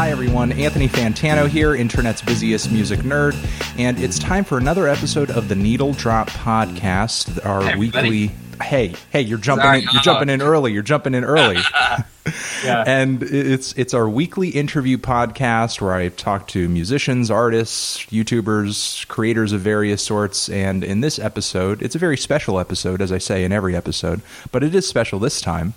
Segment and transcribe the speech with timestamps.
[0.00, 0.52] Hi, everyone.
[0.52, 3.36] Anthony Fantano here, internet's busiest music nerd,
[3.78, 8.30] and it's time for another episode of the Needle Drop Podcast, our Hey, weekly.
[8.62, 9.88] Hey, hey, you're jumping Sorry, in.
[9.92, 10.72] You're jumping in early.
[10.72, 11.58] You're jumping in early.
[11.84, 12.02] Yeah.
[12.86, 19.52] and it's it's our weekly interview podcast where I talk to musicians, artists, YouTubers, creators
[19.52, 20.48] of various sorts.
[20.48, 24.22] And in this episode, it's a very special episode, as I say in every episode,
[24.50, 25.74] but it is special this time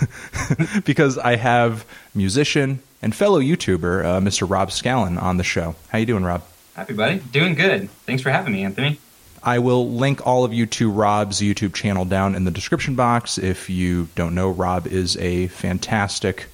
[0.86, 4.48] because I have musician and fellow YouTuber, uh, Mr.
[4.48, 5.74] Rob Scallon, on the show.
[5.88, 6.42] How you doing, Rob?
[6.74, 7.18] Happy buddy.
[7.18, 7.90] Doing good.
[8.06, 8.98] Thanks for having me, Anthony.
[9.42, 13.38] I will link all of you to Rob's YouTube channel down in the description box.
[13.38, 16.46] If you don't know, Rob is a fantastic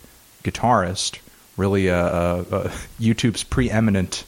[0.43, 1.19] guitarist,
[1.59, 4.25] really a, a, a YouTube's preeminent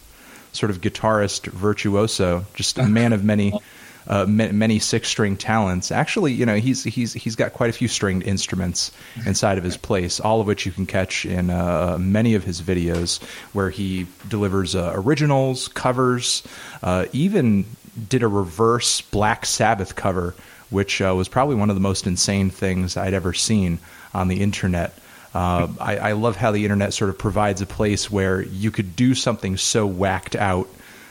[0.52, 3.52] sort of guitarist virtuoso, just a man of many.
[4.10, 5.92] Uh, ma- many six-string talents.
[5.92, 8.90] Actually, you know, he's he's he's got quite a few stringed instruments
[9.24, 12.60] inside of his place, all of which you can catch in uh, many of his
[12.60, 13.22] videos,
[13.52, 16.42] where he delivers uh, originals, covers,
[16.82, 17.64] uh, even
[18.08, 20.34] did a reverse Black Sabbath cover,
[20.70, 23.78] which uh, was probably one of the most insane things I'd ever seen
[24.12, 24.92] on the internet.
[25.32, 28.96] Uh, I, I love how the internet sort of provides a place where you could
[28.96, 30.68] do something so whacked out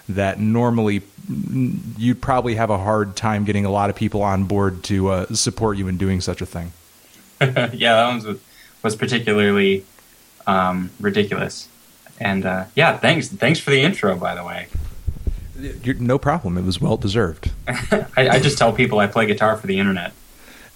[0.09, 4.83] that normally you'd probably have a hard time getting a lot of people on board
[4.85, 6.71] to uh, support you in doing such a thing.
[7.41, 8.39] yeah, that one was,
[8.83, 9.85] was particularly
[10.47, 11.69] um, ridiculous.
[12.19, 13.29] And uh, yeah, thanks.
[13.29, 14.67] Thanks for the intro, by the way.
[15.83, 16.57] You're, no problem.
[16.57, 17.51] It was well deserved.
[17.67, 20.13] I, I just tell people I play guitar for the internet.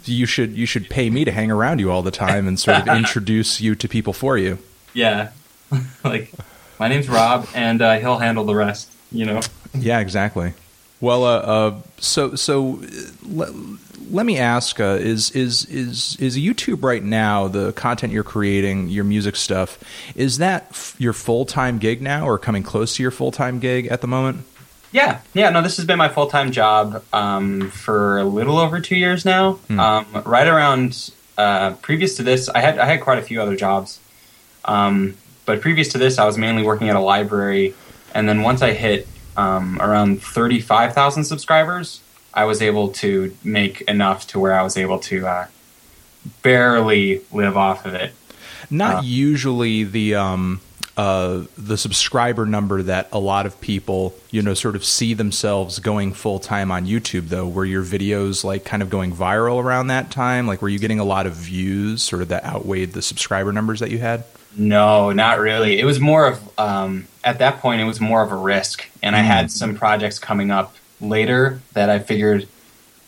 [0.05, 2.87] You should you should pay me to hang around you all the time and sort
[2.87, 4.59] of introduce you to people for you.
[4.93, 5.31] Yeah.
[6.03, 6.31] like,
[6.79, 9.41] my name's Rob, and uh, he'll handle the rest, you know?
[9.73, 10.53] Yeah, exactly.
[11.01, 12.87] Well, uh, uh, so so uh,
[13.23, 13.49] let,
[14.09, 18.87] let me ask: uh, is is is is YouTube right now the content you're creating,
[18.87, 19.77] your music stuff?
[20.15, 23.59] Is that f- your full time gig now, or coming close to your full time
[23.59, 24.45] gig at the moment?
[24.93, 25.49] Yeah, yeah.
[25.49, 29.25] No, this has been my full time job um, for a little over two years
[29.25, 29.59] now.
[29.69, 33.55] Um, right around uh, previous to this, I had I had quite a few other
[33.55, 33.99] jobs,
[34.63, 37.73] um, but previous to this, I was mainly working at a library.
[38.13, 39.07] And then once I hit
[39.37, 42.01] um, around thirty five thousand subscribers,
[42.33, 45.47] I was able to make enough to where I was able to uh,
[46.41, 48.13] barely live off of it.
[48.69, 49.01] Not Uh.
[49.03, 50.61] usually the um,
[50.95, 55.79] uh, the subscriber number that a lot of people you know sort of see themselves
[55.79, 57.47] going full time on YouTube though.
[57.47, 60.47] Were your videos like kind of going viral around that time?
[60.47, 63.79] Like, were you getting a lot of views, sort of that outweighed the subscriber numbers
[63.79, 64.23] that you had?
[64.55, 65.79] No, not really.
[65.79, 69.15] It was more of um, at that point it was more of a risk, and
[69.15, 72.47] I had some projects coming up later that I figured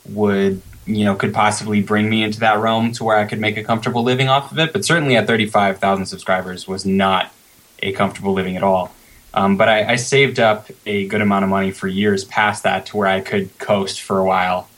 [0.10, 3.58] would you know could possibly bring me into that realm to where I could make
[3.58, 4.74] a comfortable living off of it.
[4.74, 7.32] But certainly at thirty five thousand subscribers was not
[7.80, 8.94] a comfortable living at all.
[9.34, 12.86] Um, but I, I saved up a good amount of money for years past that
[12.88, 14.70] to where I could coast for a while.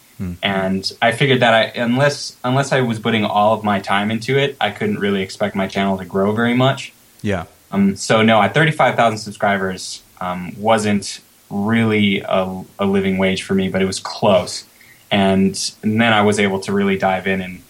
[0.42, 4.38] And I figured that I, unless unless I was putting all of my time into
[4.38, 6.94] it, I couldn't really expect my channel to grow very much.
[7.22, 7.46] Yeah.
[7.72, 11.20] Um, so no, at 35,000 subscribers, um, wasn't
[11.50, 14.66] really a, a living wage for me, but it was close.
[15.12, 17.62] And, and then I was able to really dive in and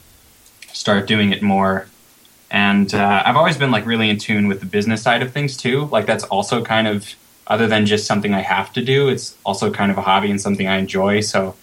[0.71, 1.87] start doing it more.
[2.49, 5.57] And uh, I've always been like really in tune with the business side of things
[5.57, 5.85] too.
[5.85, 7.13] Like that's also kind of
[7.47, 9.09] other than just something I have to do.
[9.09, 11.21] It's also kind of a hobby and something I enjoy.
[11.21, 11.55] So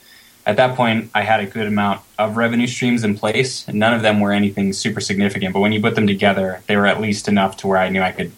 [0.47, 3.67] at that point, I had a good amount of revenue streams in place.
[3.67, 6.77] and None of them were anything super significant, but when you put them together, they
[6.77, 8.33] were at least enough to where I knew I could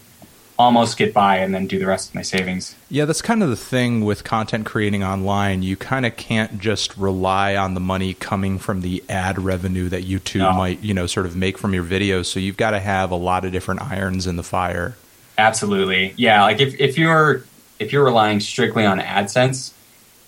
[0.59, 2.75] almost get by and then do the rest of my savings.
[2.89, 5.61] Yeah, that's kind of the thing with content creating online.
[5.61, 10.03] You kind of can't just rely on the money coming from the ad revenue that
[10.03, 10.53] YouTube No.
[10.53, 12.25] might, you know, sort of make from your videos.
[12.25, 14.95] So you've got to have a lot of different irons in the fire.
[15.37, 16.41] Absolutely, yeah.
[16.43, 17.43] Like if, if you're
[17.77, 19.71] if you're relying strictly on AdSense,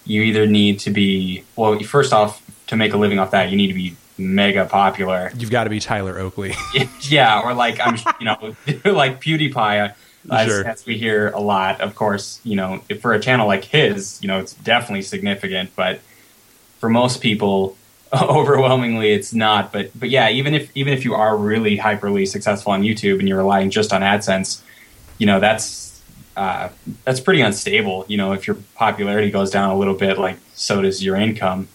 [0.05, 1.79] you either need to be well.
[1.79, 5.31] First off, to make a living off that, you need to be mega popular.
[5.35, 6.53] You've got to be Tyler Oakley.
[7.01, 8.38] yeah, or like I'm, you know,
[8.91, 9.94] like PewDiePie,
[10.31, 10.68] as, Sure.
[10.68, 11.81] as we hear a lot.
[11.81, 15.75] Of course, you know, if for a channel like his, you know, it's definitely significant.
[15.75, 16.01] But
[16.79, 17.77] for most people,
[18.13, 19.71] overwhelmingly, it's not.
[19.71, 23.27] But but yeah, even if even if you are really hyperly successful on YouTube and
[23.27, 24.62] you're relying just on AdSense,
[25.18, 25.88] you know, that's
[26.35, 26.69] uh,
[27.03, 28.05] that's pretty unstable.
[28.07, 31.67] You know, if your popularity goes down a little bit, like so does your income.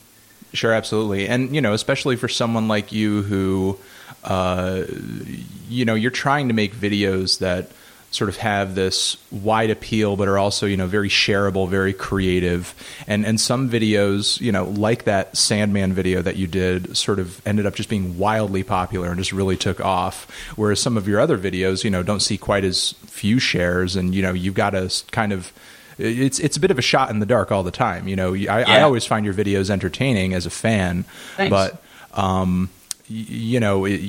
[0.52, 1.26] Sure, absolutely.
[1.26, 3.78] And, you know, especially for someone like you who,
[4.22, 4.84] uh,
[5.68, 7.70] you know, you're trying to make videos that
[8.14, 12.72] sort of have this wide appeal, but are also you know very shareable, very creative,
[13.08, 17.44] and and some videos you know like that Sandman video that you did sort of
[17.44, 20.30] ended up just being wildly popular and just really took off.
[20.54, 24.14] Whereas some of your other videos you know don't see quite as few shares, and
[24.14, 25.52] you know you've got to kind of
[25.98, 28.06] it's it's a bit of a shot in the dark all the time.
[28.06, 28.64] You know, I, yeah.
[28.68, 31.04] I always find your videos entertaining as a fan,
[31.36, 31.50] Thanks.
[31.50, 31.82] but
[32.16, 32.70] um,
[33.08, 34.00] you know, it,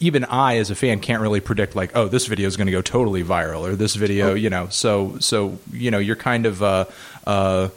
[0.00, 2.72] even I as a fan can't really predict like, oh, this video is going to
[2.72, 4.34] go totally viral or this video, oh.
[4.34, 4.68] you know.
[4.68, 6.84] So so you know, you're kind of uh,
[7.26, 7.68] uh,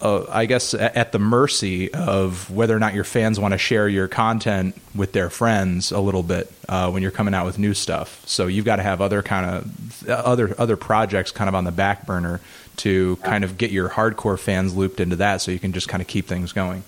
[0.00, 3.88] uh, I guess at the mercy of whether or not your fans want to share
[3.88, 7.74] your content with their friends a little bit uh, when you're coming out with new
[7.74, 8.22] stuff.
[8.26, 11.72] So you've got to have other kind of other other projects kind of on the
[11.72, 12.40] back burner
[12.76, 16.00] to kind of get your hardcore fans looped into that, so you can just kind
[16.00, 16.82] of keep things going.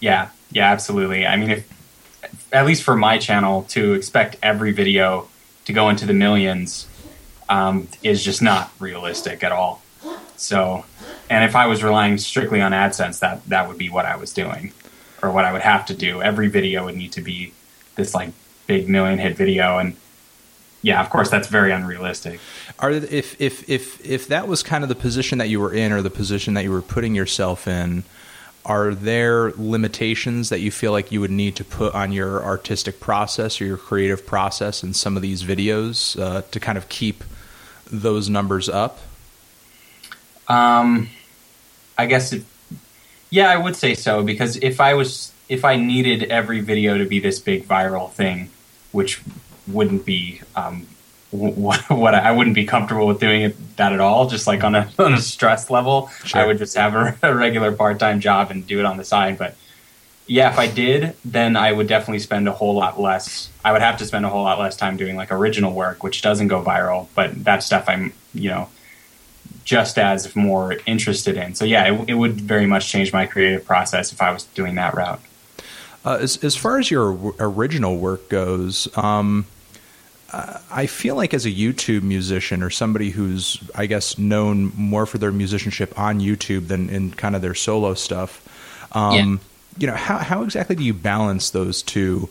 [0.00, 1.26] Yeah, yeah, absolutely.
[1.26, 1.79] I mean, if
[2.52, 5.28] at least for my channel, to expect every video
[5.64, 6.86] to go into the millions
[7.48, 9.82] um, is just not realistic at all.
[10.36, 10.84] So,
[11.28, 14.32] and if I was relying strictly on AdSense, that that would be what I was
[14.32, 14.72] doing,
[15.22, 16.22] or what I would have to do.
[16.22, 17.52] Every video would need to be
[17.96, 18.30] this like
[18.66, 19.96] big million hit video, and
[20.82, 22.40] yeah, of course, that's very unrealistic.
[22.78, 25.92] Are if if if if that was kind of the position that you were in,
[25.92, 28.04] or the position that you were putting yourself in?
[28.64, 33.00] Are there limitations that you feel like you would need to put on your artistic
[33.00, 37.24] process or your creative process in some of these videos uh, to kind of keep
[37.90, 38.98] those numbers up?
[40.48, 41.08] Um,
[41.96, 42.44] I guess, it,
[43.30, 47.06] yeah, I would say so because if I was, if I needed every video to
[47.06, 48.50] be this big viral thing,
[48.92, 49.22] which
[49.66, 50.86] wouldn't be um,
[51.30, 54.28] what, what I wouldn't be comfortable with doing it that at all.
[54.28, 56.40] Just like on a on a stress level, sure.
[56.40, 59.04] I would just have a, a regular part time job and do it on the
[59.04, 59.38] side.
[59.38, 59.56] But
[60.26, 63.50] yeah, if I did, then I would definitely spend a whole lot less.
[63.64, 66.22] I would have to spend a whole lot less time doing like original work, which
[66.22, 67.08] doesn't go viral.
[67.14, 68.68] But that stuff I'm you know
[69.64, 71.54] just as more interested in.
[71.54, 74.76] So yeah, it, it would very much change my creative process if I was doing
[74.76, 75.20] that route.
[76.04, 78.88] Uh, as as far as your original work goes.
[78.96, 79.46] Um
[80.32, 85.18] I feel like as a YouTube musician or somebody who's, I guess, known more for
[85.18, 88.40] their musicianship on YouTube than in kind of their solo stuff,
[88.92, 89.36] um, yeah.
[89.78, 92.28] you know, how, how exactly do you balance those two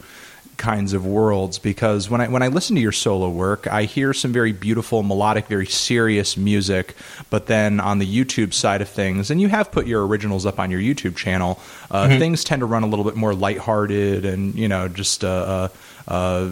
[0.56, 1.60] kinds of worlds?
[1.60, 5.04] Because when I when I listen to your solo work, I hear some very beautiful,
[5.04, 6.96] melodic, very serious music,
[7.30, 10.58] but then on the YouTube side of things, and you have put your originals up
[10.58, 11.60] on your YouTube channel,
[11.92, 12.20] uh, mm-hmm.
[12.20, 15.26] things tend to run a little bit more lighthearted and you know just.
[15.26, 15.70] Uh,
[16.08, 16.50] uh, uh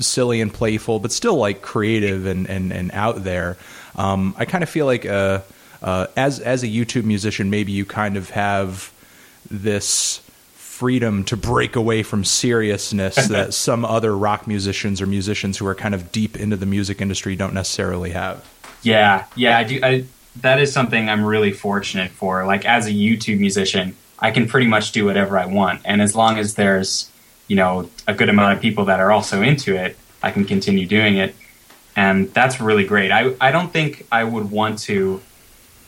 [0.00, 3.56] silly and playful, but still like creative and and, and out there.
[3.96, 5.40] Um, I kind of feel like uh,
[5.82, 8.92] uh, as as a YouTube musician, maybe you kind of have
[9.50, 10.20] this
[10.54, 15.74] freedom to break away from seriousness that some other rock musicians or musicians who are
[15.74, 18.48] kind of deep into the music industry don't necessarily have.
[18.82, 19.80] Yeah, yeah, I do.
[19.82, 20.04] I,
[20.42, 22.46] that is something I'm really fortunate for.
[22.46, 26.14] Like as a YouTube musician, I can pretty much do whatever I want, and as
[26.14, 27.10] long as there's
[27.48, 30.86] you know a good amount of people that are also into it, I can continue
[30.86, 31.34] doing it,
[31.96, 33.10] and that's really great.
[33.10, 35.20] I I don't think I would want to.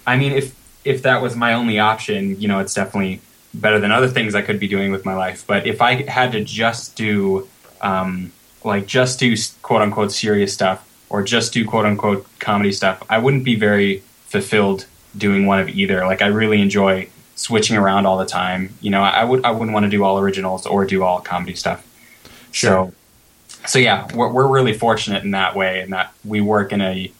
[0.06, 0.54] I mean, if
[0.84, 3.20] if that was my only option, you know, it's definitely
[3.52, 5.46] better than other things I could be doing with my life.
[5.46, 7.48] But if I had to just do
[7.80, 8.32] um,
[8.64, 13.18] like just do quote unquote serious stuff or just do quote unquote comedy stuff, I
[13.18, 14.86] wouldn't be very fulfilled
[15.16, 16.06] doing one of either.
[16.06, 17.08] Like I really enjoy
[17.40, 18.74] switching around all the time.
[18.82, 21.54] You know, I would I wouldn't want to do all originals or do all comedy
[21.54, 21.86] stuff.
[22.52, 22.92] Sure.
[23.48, 26.82] So, so yeah, we're we're really fortunate in that way, in that we work in
[26.82, 27.10] a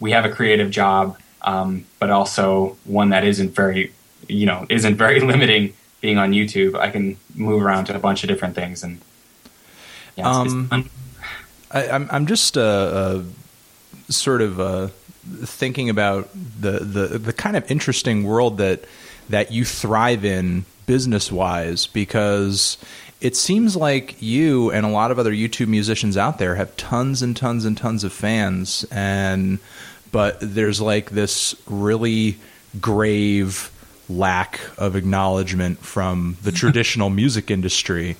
[0.00, 3.92] we have a creative job, um, but also one that isn't very
[4.28, 5.74] you know isn't very limiting.
[6.00, 9.02] Being on YouTube, I can move around to a bunch of different things, and
[10.16, 10.88] yeah, it's, um, it's
[11.70, 13.22] I, am I'm, I'm just uh, uh,
[14.08, 14.88] sort of uh,
[15.44, 18.84] thinking about the, the the kind of interesting world that
[19.30, 22.78] that you thrive in business wise because
[23.20, 27.22] it seems like you and a lot of other YouTube musicians out there have tons
[27.22, 29.58] and tons and tons of fans and
[30.12, 32.36] but there's like this really
[32.80, 33.70] grave
[34.08, 38.16] lack of acknowledgement from the traditional music industry.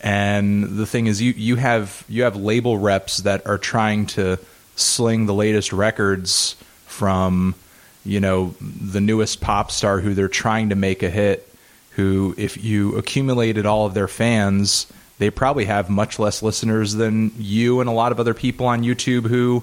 [0.00, 4.38] And the thing is you you have you have label reps that are trying to
[4.76, 6.56] sling the latest records
[6.86, 7.54] from
[8.04, 11.48] you know, the newest pop star who they're trying to make a hit,
[11.92, 14.86] who, if you accumulated all of their fans,
[15.18, 18.82] they probably have much less listeners than you and a lot of other people on
[18.82, 19.62] YouTube who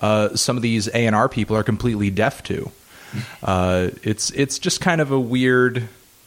[0.00, 2.70] uh, some of these A&R people are completely deaf to.
[3.42, 5.86] Uh, it's it's just kind of a weird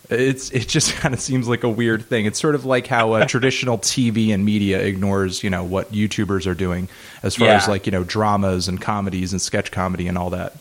[0.09, 2.25] It's it just kind of seems like a weird thing.
[2.27, 6.45] It's sort of like how uh, traditional TV and media ignores you know what YouTubers
[6.45, 6.87] are doing
[7.23, 7.55] as far Yeah.
[7.55, 10.53] as like you know dramas and comedies and sketch comedy and all that.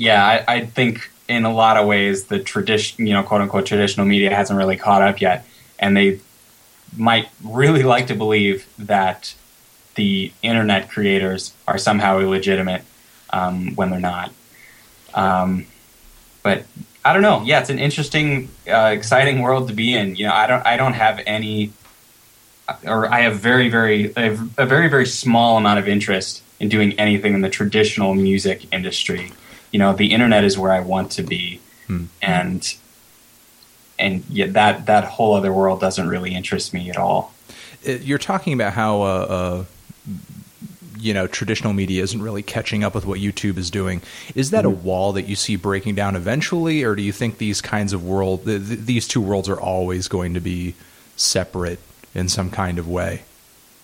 [0.00, 3.66] Yeah, I, I think in a lot of ways the tradition, you know, quote unquote
[3.66, 5.46] traditional media hasn't really caught up yet,
[5.78, 6.20] and they
[6.96, 9.34] might really like to believe that
[9.96, 12.82] the internet creators are somehow illegitimate
[13.28, 14.32] um, when they're not.
[15.12, 15.66] Um,
[16.42, 16.64] but
[17.04, 17.42] I don't know.
[17.44, 20.16] Yeah, it's an interesting, uh, exciting world to be in.
[20.16, 21.72] You know, I don't, I don't have any,
[22.84, 26.70] or I have very, very, I have a very, very small amount of interest in
[26.70, 29.32] doing anything in the traditional music industry.
[29.72, 32.04] You know, the internet is where I want to be, Hmm.
[32.22, 32.74] and
[33.98, 37.32] and yeah, that that whole other world doesn't really interest me at all.
[37.84, 39.64] You're talking about how uh, uh,
[40.98, 44.02] you know traditional media isn't really catching up with what YouTube is doing.
[44.34, 47.60] Is that a wall that you see breaking down eventually, or do you think these
[47.60, 50.74] kinds of world th- th- these two worlds are always going to be
[51.16, 51.78] separate
[52.14, 53.22] in some kind of way?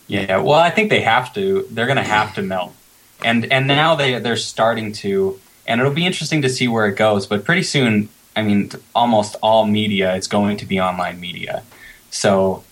[0.09, 1.66] Yeah, well, I think they have to.
[1.71, 2.75] They're going to have to melt,
[3.25, 6.96] and and now they they're starting to, and it'll be interesting to see where it
[6.96, 7.26] goes.
[7.26, 11.62] But pretty soon, I mean, almost all media is going to be online media,
[12.11, 12.64] so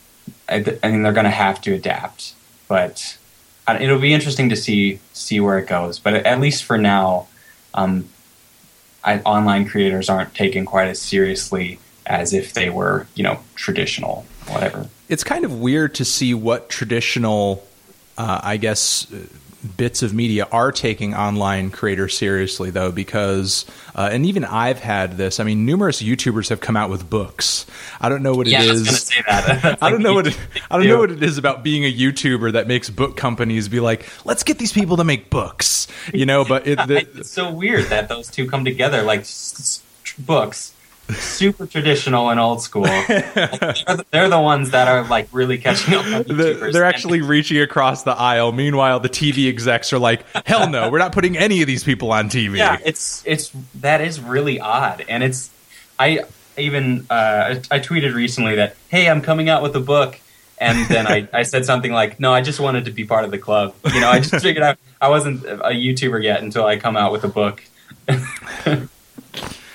[0.48, 2.34] I, th- I mean they're going to have to adapt.
[2.68, 3.18] But
[3.68, 5.98] it'll be interesting to see see where it goes.
[5.98, 7.28] But at least for now,
[7.74, 8.08] um,
[9.04, 14.26] I, online creators aren't taken quite as seriously as if they were, you know, traditional,
[14.48, 14.88] whatever.
[15.08, 17.66] It's kind of weird to see what traditional,
[18.18, 19.18] uh, I guess, uh,
[19.64, 25.16] bits of media are taking online creators seriously, though, because, uh, and even I've had
[25.16, 25.40] this.
[25.40, 27.66] I mean, numerous YouTubers have come out with books.
[28.00, 29.08] I don't know what it yeah, I was is.
[29.26, 29.78] that.
[29.82, 30.38] I don't know what it,
[30.70, 33.80] I don't know what it is about being a YouTuber that makes book companies be
[33.80, 36.44] like, let's get these people to make books, you know.
[36.44, 39.24] But it, the, it's so weird that those two come together like
[40.18, 40.73] books
[41.12, 45.58] super traditional and old school Like, they're, the, they're the ones that are like really
[45.58, 46.22] catching up on they're,
[46.54, 46.72] YouTubers.
[46.72, 48.52] they're And- actually reaching across the aisle.
[48.52, 52.10] Meanwhile, the TV execs are like, hell no, we're not putting any of these people
[52.12, 52.56] on TV.
[52.56, 55.50] yeah it's it's that is really odd and it's
[55.98, 56.20] i
[56.56, 60.18] even uh, I, I tweeted recently that hey i'm coming out with a book
[60.58, 63.30] and then I, I said something like no i just wanted to be part of
[63.30, 66.76] the club you know i just figured out i wasn't a youtuber yet until i
[66.76, 67.62] come out with a book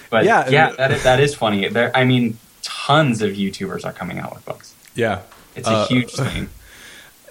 [0.09, 3.93] but Yeah, yeah, that is, that is funny there i mean tons of youtubers are
[3.93, 5.21] coming out with books yeah.
[5.55, 6.49] it's a Uh, huge thing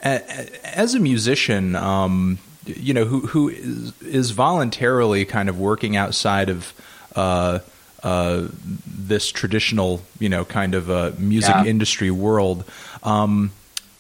[0.03, 6.49] As a musician, um, you know, who who is, is voluntarily kind of working outside
[6.49, 6.73] of
[7.17, 7.59] uh,
[8.05, 8.47] uh,
[8.87, 11.65] this traditional, you know, kind of uh, music Yeah.
[11.65, 12.65] industry world.
[13.03, 13.51] Um,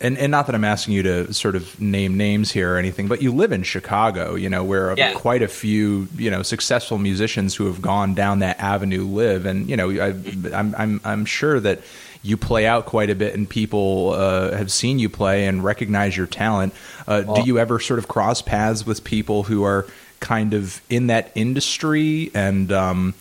[0.00, 3.09] and, and not that I'm asking you to sort of name names here or anything,
[3.09, 5.12] but you live in Chicago, you know, where Yeah.
[5.14, 9.69] quite a few, you know, successful musicians who have gone down that avenue live, and
[9.69, 10.14] you know, I,
[10.55, 11.81] I'm I'm I'm sure that
[12.23, 16.17] you play out quite a bit, and people uh, have seen you play and recognize
[16.17, 16.75] your talent.
[17.07, 19.87] Uh, do you ever sort of cross paths with people who are
[20.21, 23.14] kind of in that industry and um,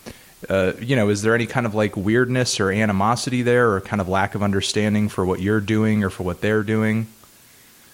[0.48, 4.00] uh, you know, is there any kind of like weirdness or animosity there, or kind
[4.00, 7.06] of lack of understanding for what you're doing or for what they're doing?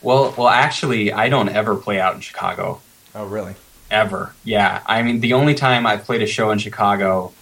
[0.03, 2.79] well well actually i don't ever play out in chicago
[3.15, 3.55] Oh, really?
[3.91, 4.35] ever.
[4.45, 7.33] Yeah, I mean, the only time I've played a show in Chicago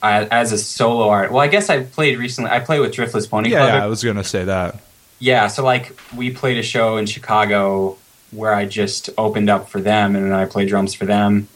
[0.00, 1.32] I, as a solo art.
[1.32, 2.50] Well, I guess I played recently.
[2.52, 3.74] I played with Driftless Pony Yeah, Club.
[3.74, 4.76] yeah, I was going to say that.
[5.18, 7.98] Yeah, so like we played a show in Chicago
[8.30, 11.48] where I just opened up for them, and then I played drums for them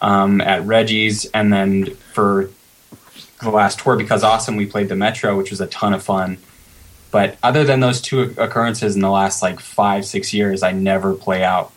[0.00, 2.50] um, at Reggie's, and then for
[3.42, 6.38] the last tour because awesome, we played the Metro, which was a ton of fun.
[7.10, 11.14] But other than those two occurrences in the last like five six years, I never
[11.14, 11.72] play out.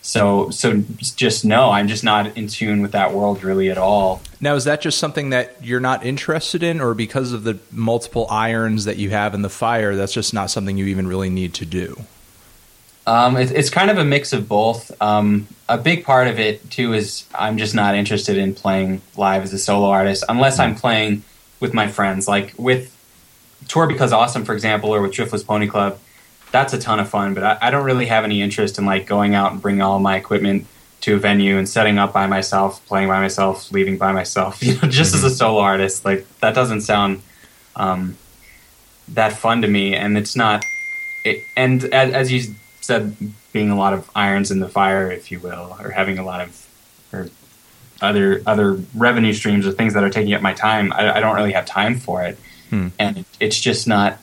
[0.00, 4.22] So so just no, I'm just not in tune with that world really at all.
[4.40, 8.26] Now, is that just something that you're not interested in, or because of the multiple
[8.30, 11.54] irons that you have in the fire, that's just not something you even really need
[11.54, 12.04] to do?
[13.08, 14.92] Um, it, it's kind of a mix of both.
[15.00, 19.42] Um, a big part of it too is I'm just not interested in playing live
[19.44, 21.22] as a solo artist unless I'm playing
[21.58, 22.94] with my friends, like with
[23.66, 25.98] Tour Because Awesome, for example, or with Driftless Pony Club.
[26.52, 29.06] That's a ton of fun, but I, I don't really have any interest in like
[29.06, 30.66] going out and bringing all my equipment
[31.00, 34.62] to a venue and setting up by myself, playing by myself, leaving by myself.
[34.62, 37.22] You know, just as a solo artist, like that doesn't sound
[37.74, 38.18] um,
[39.08, 40.62] that fun to me, and it's not.
[41.24, 42.54] It, and as, as you
[42.88, 43.14] said,
[43.52, 46.40] being a lot of irons in the fire, if you will, or having a lot
[46.40, 46.66] of
[47.12, 47.28] or
[48.00, 51.36] other other revenue streams or things that are taking up my time, I, I don't
[51.36, 52.38] really have time for it,
[52.70, 52.88] Hmm.
[52.98, 54.18] and it's just not.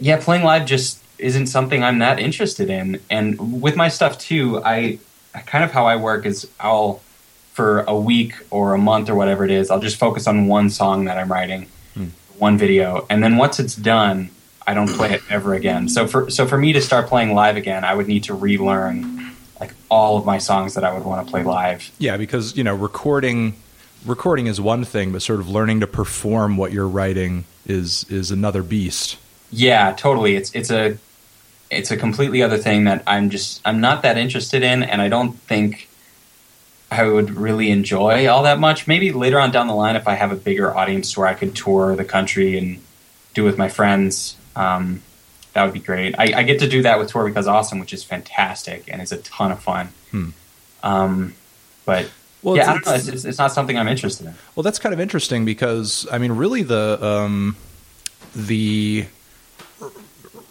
[0.00, 4.62] Yeah, playing live just isn't something I'm that interested in, and with my stuff too,
[4.64, 4.98] I,
[5.46, 7.00] kind of how I work is I'll
[7.52, 10.70] for a week or a month or whatever it is, I'll just focus on one
[10.70, 12.08] song that I'm writing, Hmm.
[12.38, 14.30] one video, and then once it's done,
[14.66, 15.88] I don't play it ever again.
[15.88, 19.32] So for so for me to start playing live again, I would need to relearn
[19.60, 21.90] like all of my songs that I would want to play live.
[21.98, 23.54] Yeah, because you know, recording
[24.04, 28.30] recording is one thing, but sort of learning to perform what you're writing is is
[28.30, 29.18] another beast.
[29.50, 30.36] Yeah, totally.
[30.36, 30.98] It's it's a
[31.70, 35.08] it's a completely other thing that I'm just I'm not that interested in, and I
[35.08, 35.88] don't think
[36.90, 38.86] I would really enjoy all that much.
[38.86, 41.54] Maybe later on down the line, if I have a bigger audience where I could
[41.54, 42.80] tour the country and
[43.34, 45.02] do with my friends, um,
[45.52, 46.14] that would be great.
[46.18, 49.12] I, I get to do that with Tour Because Awesome, which is fantastic and it's
[49.12, 49.88] a ton of fun.
[50.10, 50.28] Hmm.
[50.82, 51.34] Um,
[51.84, 52.10] but
[52.42, 52.98] Well, yeah, I it's- don't know.
[52.98, 54.34] It's, it's, it's not something I'm interested in.
[54.56, 57.56] Well, that's kind of interesting because I mean, really, the um,
[58.34, 59.06] the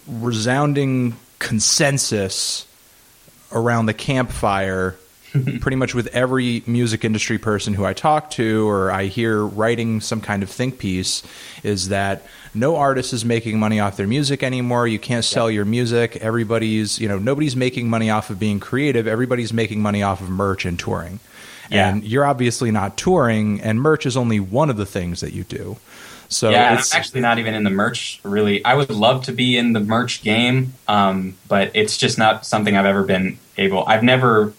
[0.07, 2.65] resounding consensus
[3.51, 4.95] around the campfire,
[5.61, 10.01] pretty much with every music industry person who I talk to or I hear writing
[10.01, 11.23] some kind of think piece,
[11.63, 14.87] is that no artist is making money off their music anymore.
[14.87, 16.17] You can't sell your music.
[16.17, 19.07] Everybody's, you know, nobody's making money off of being creative.
[19.07, 21.19] Everybody's making money off of merch and touring.
[21.69, 21.89] Yeah.
[21.89, 25.43] And you're obviously not touring, and merch is only one of the things that you
[25.43, 25.77] do.
[26.27, 28.19] So yeah, it's I'm actually not even in the merch.
[28.23, 32.45] Really, I would love to be in the merch game, um, but it's just not
[32.45, 33.85] something I've ever been able.
[33.85, 34.53] I've never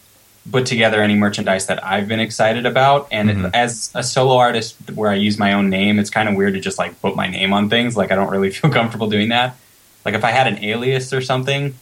[0.50, 3.08] put together any merchandise that I've been excited about.
[3.10, 3.50] And Mhm.
[3.54, 6.60] as a solo artist, where I use my own name, it's kind of weird to
[6.60, 7.96] just like put my name on things.
[7.96, 9.56] Like I don't really feel comfortable doing that.
[10.04, 11.74] Like if I had an alias or something,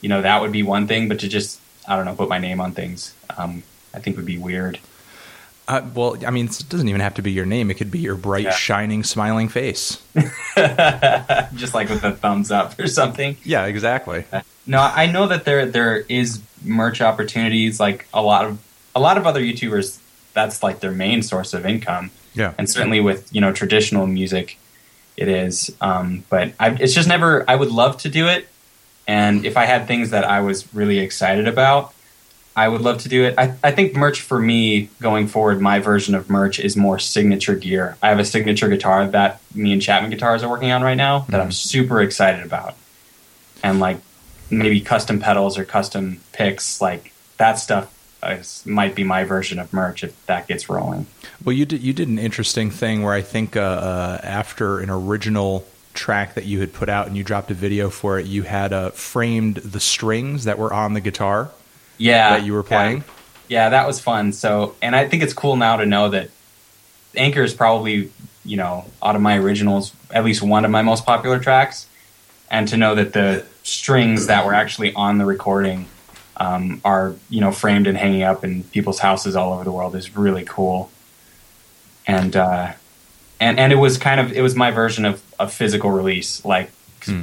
[0.00, 1.08] you know, that would be one thing.
[1.08, 3.62] But to just I don't know, put my name on things, um,
[3.94, 4.78] I think would be weird.
[5.68, 7.70] Uh, well, I mean, it doesn't even have to be your name.
[7.70, 8.50] It could be your bright, Yeah.
[8.50, 10.02] shining, smiling face.
[11.54, 13.36] just like with a thumbs up or something.
[13.44, 14.24] Yeah, exactly.
[14.70, 17.80] No, I know that there there is merch opportunities.
[17.80, 18.58] Like a lot of
[18.94, 19.98] a lot of other YouTubers,
[20.34, 22.52] that's like their main source of income, Yeah.
[22.58, 24.58] and certainly with you know traditional music,
[25.16, 25.74] it is.
[25.80, 27.48] Um, but I, it's just never.
[27.48, 28.46] I would love to do it,
[29.06, 31.94] and if I had things that I was really excited about,
[32.58, 33.36] I would love to do it.
[33.38, 37.54] I, I think merch for me going forward, my version of merch is more signature
[37.54, 37.96] gear.
[38.02, 41.20] I have a signature guitar that me and Chapman Guitars are working on right now
[41.28, 42.74] that I'm super excited about.
[43.62, 43.98] And like
[44.50, 49.72] maybe custom pedals or custom picks, like that stuff is, might be my version of
[49.72, 51.06] merch if that gets rolling.
[51.44, 54.90] Well, you did you did an interesting thing where I think uh, uh, after an
[54.90, 58.42] original track that you had put out and you dropped a video for it, you
[58.42, 61.52] had uh, framed the strings that were on the guitar
[61.98, 62.30] Yeah.
[62.30, 62.98] that you were playing.
[63.48, 63.64] Yeah.
[63.64, 64.32] yeah, that was fun.
[64.32, 66.30] So, and I think it's cool now to know that
[67.16, 68.10] Anchor is probably,
[68.44, 71.86] you know, out of my originals, at least one of my most popular tracks.
[72.50, 75.86] And to know that the strings that were actually on the recording
[76.38, 79.94] um, are, you know, framed and hanging up in people's houses all over the world
[79.96, 80.90] is really cool.
[82.06, 82.72] And, uh,
[83.40, 86.70] and, and it was kind of, it was my version of a physical release, like,
[87.04, 87.22] Hmm.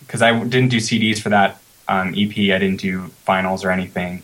[0.00, 2.30] because I didn't do CDs for that um, EP.
[2.30, 4.22] I didn't do vinyls or anything.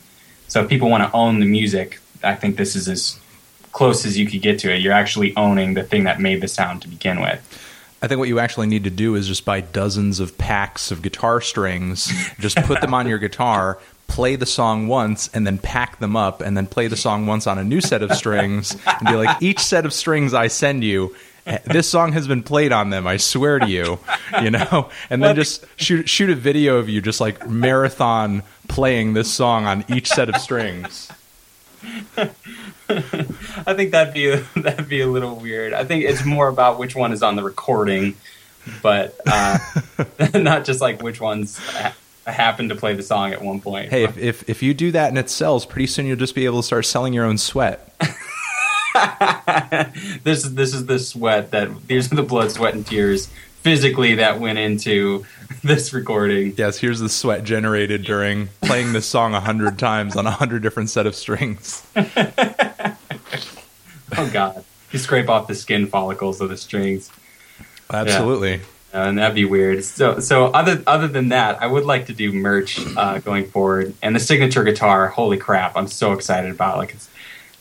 [0.49, 3.19] So if people want to own the music, I think this is as
[3.73, 4.81] close as you could get to it.
[4.81, 7.47] You're actually owning the thing that made the sound to begin with.
[8.03, 11.03] I think what you actually need to do is just buy dozens of packs of
[11.03, 15.99] guitar strings, just put them on your guitar, play the song once, and then pack
[15.99, 19.07] them up, and then play the song once on a new set of strings, and
[19.07, 21.15] be like, each set of strings I send you,
[21.65, 23.07] this song has been played on them.
[23.07, 23.99] I swear to you,
[24.43, 29.15] you know, and then just shoot shoot a video of you just like marathon playing
[29.15, 31.11] this song on each set of strings.
[32.89, 35.73] I think that'd be a, that'd be a little weird.
[35.73, 38.17] I think it's more about which one is on the recording,
[38.83, 39.59] but uh,
[40.35, 41.95] not just like which ones ha-
[42.27, 43.91] happen to play the song at one point.
[43.91, 46.45] Hey, if, if if you do that and it sells, pretty soon you'll just be
[46.45, 47.93] able to start selling your own sweat.
[50.25, 53.27] this is this is the sweat that these are the blood, sweat, and tears
[53.63, 55.25] physically that went into
[55.63, 56.55] this recording.
[56.57, 60.63] Yes, here's the sweat generated during playing this song a hundred times on a hundred
[60.63, 61.87] different set of strings.
[64.17, 64.65] Oh God!
[64.91, 67.11] You scrape off the skin follicles of the strings.
[67.91, 68.61] Absolutely.
[68.93, 69.85] Uh, and that'd be weird.
[69.85, 73.95] So, so other other than that, I would like to do merch uh, going forward.
[74.03, 75.77] And the signature guitar, holy crap!
[75.77, 76.79] I'm so excited about.
[76.79, 77.09] Like, it's,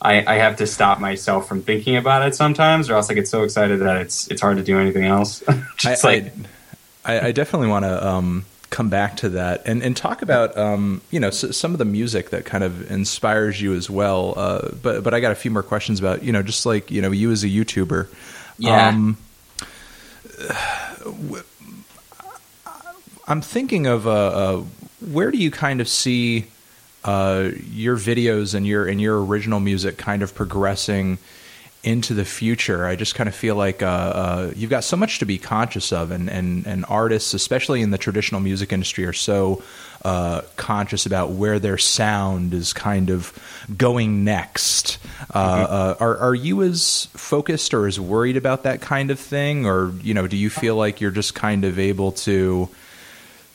[0.02, 3.28] I I have to stop myself from thinking about it sometimes, or else I get
[3.28, 5.44] so excited that it's it's hard to do anything else.
[5.78, 6.34] Just I, like
[7.06, 11.02] I, I definitely want to um, come back to that and, and talk about um,
[11.12, 14.34] you know s- some of the music that kind of inspires you as well.
[14.38, 17.02] Uh, but but I got a few more questions about you know just like you
[17.02, 18.08] know you as a YouTuber.
[18.58, 18.90] Yeah.
[18.90, 19.18] Um,
[23.28, 24.64] I'm thinking of uh, uh,
[25.12, 26.48] where do you kind of see
[27.04, 31.18] uh, your videos and your and your original music kind of progressing
[31.82, 32.86] into the future.
[32.86, 35.94] I just kind of feel like uh, uh, you've got so much to be conscious
[35.94, 39.64] of, and, and, and artists, especially in the traditional music industry, are so
[40.04, 43.34] uh, conscious about where their sound is kind of
[43.78, 44.98] going next.
[45.34, 45.74] Uh, mm-hmm.
[45.74, 49.94] Uh, are are you as focused or as worried about that kind of thing, or
[50.02, 52.68] you know, do you feel like you're just kind of able to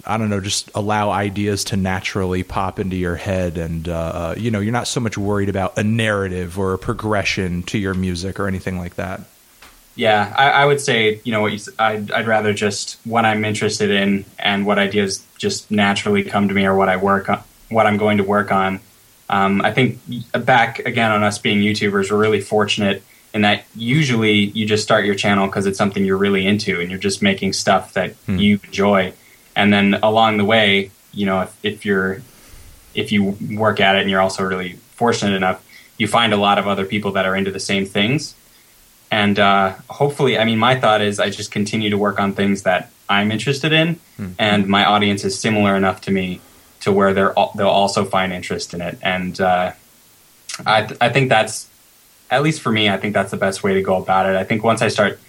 [0.07, 4.35] I don't know, just allow ideas to naturally pop into your head, and uh, uh,
[4.37, 7.95] you know, you're not so much worried about a narrative or a progression to your
[7.95, 9.21] music or anything like that.
[9.97, 13.45] Yeah, I, I would say, you know, what you, I'd, I'd rather just what I'm
[13.45, 17.41] interested in and what ideas just naturally come to me, or what I work on,
[17.71, 18.81] what I'm going to work on.
[19.29, 20.01] Um, I think
[20.33, 25.05] back again on us being YouTubers, we're really fortunate in that usually you just start
[25.05, 28.37] your channel because it's something you're really into, and you're just making stuff that hmm.
[28.37, 29.13] you enjoy
[29.57, 32.23] and then along the way, you know, if, if you're
[32.95, 35.65] if you work at it and you're also really fortunate enough,
[35.99, 38.35] you find a lot of other people that are into the same things.
[39.11, 42.63] And uh, hopefully, I mean, my thought is I just continue to work on things
[42.63, 44.33] that I'm interested in, mm-hmm.
[44.39, 46.41] and my audience is similar enough to me
[46.81, 48.99] to where they're they'll also find interest in it.
[49.03, 49.73] And uh,
[50.67, 51.69] I I think that's
[52.31, 54.37] at least for me, I think that's the best way to go about it.
[54.37, 55.21] I think once I start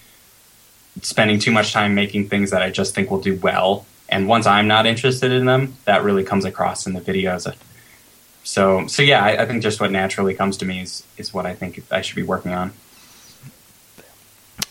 [1.01, 4.46] spending too much time making things that I just think will do well, and once
[4.46, 7.52] I'm not interested in them, that really comes across in the videos.
[8.44, 11.46] So, so yeah, I, I, think just what naturally comes to me is is what
[11.46, 12.74] I think I should be working on.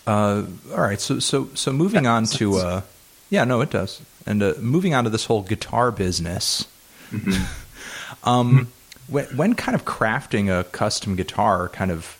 [0.07, 2.83] Uh, all right, so so so moving on to uh,
[3.31, 4.01] yeah, no, it does.
[4.27, 6.67] And uh, moving on to this whole guitar business.
[7.11, 8.29] Mm-hmm.
[8.29, 8.73] um,
[9.09, 12.17] when, when kind of crafting a custom guitar, kind of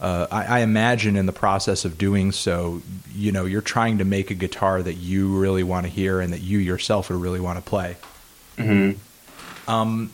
[0.00, 2.82] uh, I, I, imagine in the process of doing so,
[3.14, 6.32] you know, you're trying to make a guitar that you really want to hear and
[6.34, 7.96] that you yourself would really want to play.
[8.58, 9.70] Mm-hmm.
[9.70, 10.10] Um,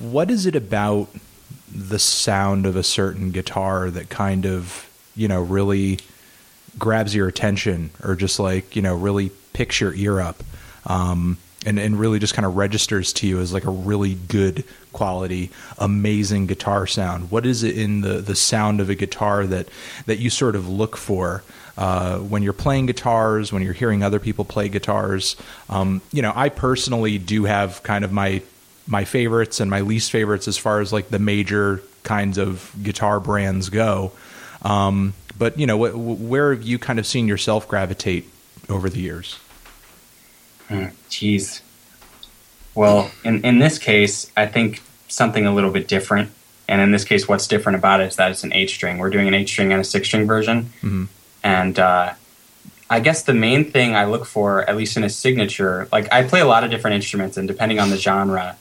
[0.00, 1.08] what is it about
[1.70, 5.98] the sound of a certain guitar that kind of, you know, really
[6.78, 10.42] grabs your attention or just like, you know, really picks your ear up?
[10.86, 14.64] Um, and, and really just kind of registers to you as like a really good
[14.92, 17.30] quality, amazing guitar sound.
[17.30, 19.68] What is it in the, the sound of a guitar that,
[20.06, 21.42] that you sort of look for
[21.76, 25.36] uh, when you're playing guitars, when you're hearing other people play guitars?
[25.68, 28.42] Um, you know, I personally do have kind of my
[28.88, 33.18] my favorites and my least favorites as far as like the major kinds of guitar
[33.18, 34.12] brands go.
[34.62, 38.30] Um, but you know, wh- where have you kind of seen yourself gravitate
[38.68, 39.40] over the years?
[41.10, 41.60] Jeez.
[42.74, 46.30] Well, in, in this case, I think something a little bit different.
[46.68, 48.98] And in this case, what's different about it is that it's an eight string.
[48.98, 50.64] We're doing an eight string and a six string version.
[50.82, 51.04] Mm-hmm.
[51.42, 52.14] And uh,
[52.90, 56.24] I guess the main thing I look for, at least in a signature, like I
[56.24, 58.56] play a lot of different instruments, and depending on the genre,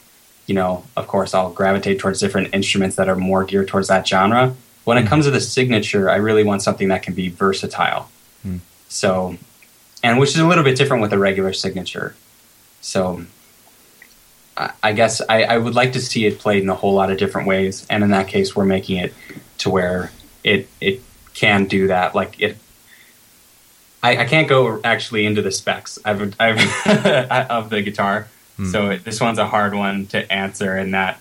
[0.45, 4.07] you know, of course, I'll gravitate towards different instruments that are more geared towards that
[4.07, 4.55] genre.
[4.83, 5.07] When mm-hmm.
[5.07, 8.09] it comes to the signature, I really want something that can be versatile.
[8.45, 8.59] Mm.
[8.87, 9.37] So
[10.05, 12.15] and which is a little bit different with a regular signature.
[12.79, 13.25] So
[14.83, 17.17] I guess I, I, would like to see it played in a whole lot of
[17.17, 19.13] different ways, and in that case, we're making it
[19.57, 20.11] to where
[20.43, 21.01] it it
[21.33, 22.13] can do that.
[22.13, 22.57] Like it,
[24.03, 26.59] I, I can't go actually into the specs I've, I've
[27.49, 28.65] of the guitar, hmm.
[28.65, 30.77] so this one's a hard one to answer.
[30.77, 31.19] In that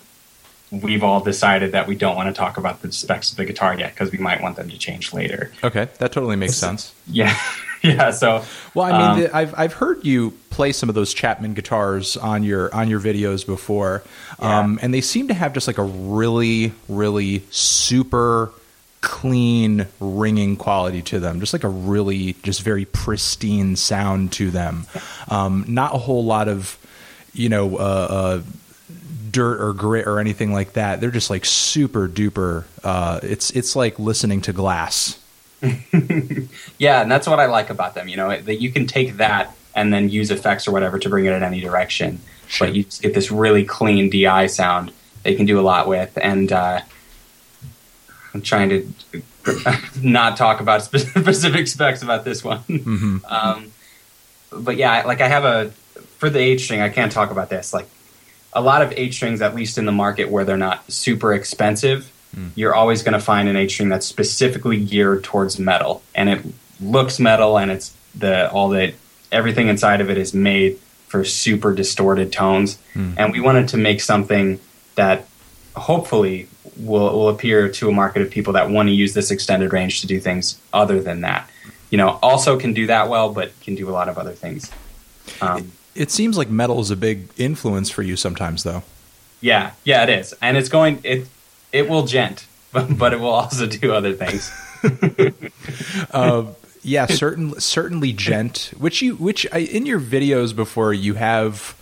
[0.71, 3.77] we've all decided that we don't want to talk about the specs of the guitar
[3.77, 5.51] yet because we might want them to change later.
[5.65, 6.95] Okay, that totally makes sense.
[7.07, 7.35] Yeah.
[7.97, 8.11] yeah.
[8.11, 8.43] So,
[8.73, 12.43] well, I mean, um, I've I've heard you play some of those Chapman guitars on
[12.43, 14.03] your on your videos before,
[14.41, 14.61] yeah.
[14.61, 18.53] um, and they seem to have just like a really, really super
[19.03, 24.87] clean ringing quality to them just like a really just very pristine sound to them
[25.29, 26.79] um, not a whole lot of
[27.35, 28.43] you know uh, uh,
[29.31, 33.77] dirt or grit or anything like that they're just like super duper uh, it's it's
[33.77, 35.23] like listening to glass
[36.79, 38.09] yeah, and that's what I like about them.
[38.09, 41.25] You know, that you can take that and then use effects or whatever to bring
[41.25, 42.21] it in any direction.
[42.47, 42.67] Sure.
[42.67, 44.93] But you get this really clean DI sound
[45.25, 46.17] they can do a lot with.
[46.23, 46.81] And uh,
[48.33, 49.23] I'm trying to
[50.03, 52.61] not talk about specific specs about this one.
[52.61, 53.19] Mm-hmm.
[53.27, 53.73] Um,
[54.53, 55.71] but yeah, like I have a
[56.19, 57.75] for the eight string, I can't talk about this.
[57.75, 57.89] Like
[58.53, 62.13] a lot of eight strings, at least in the market where they're not super expensive,
[62.35, 62.51] mm.
[62.55, 66.45] you're always going to find an eight string that's specifically geared towards metal, and it
[66.81, 68.95] looks metal, and it's the all the
[69.33, 73.15] everything inside of it is made for super distorted tones, mm.
[73.17, 74.59] and we wanted to make something
[74.97, 75.27] that
[75.77, 79.73] hopefully will, will appear to a market of people that want to use this extended
[79.73, 81.49] range to do things other than that.
[81.91, 84.71] You know, also can do that well, but can do a lot of other things.
[85.41, 88.83] Um, it, it seems like metal is a big influence for you sometimes, though.
[89.41, 91.01] Yeah, yeah, it is, and it's going.
[91.05, 91.29] It
[91.75, 94.51] it will djent, but, it will also do other things.
[96.11, 96.47] uh,
[96.83, 98.73] yeah, certain, certainly djent.
[98.79, 101.77] Which you, which I, in your videos before you have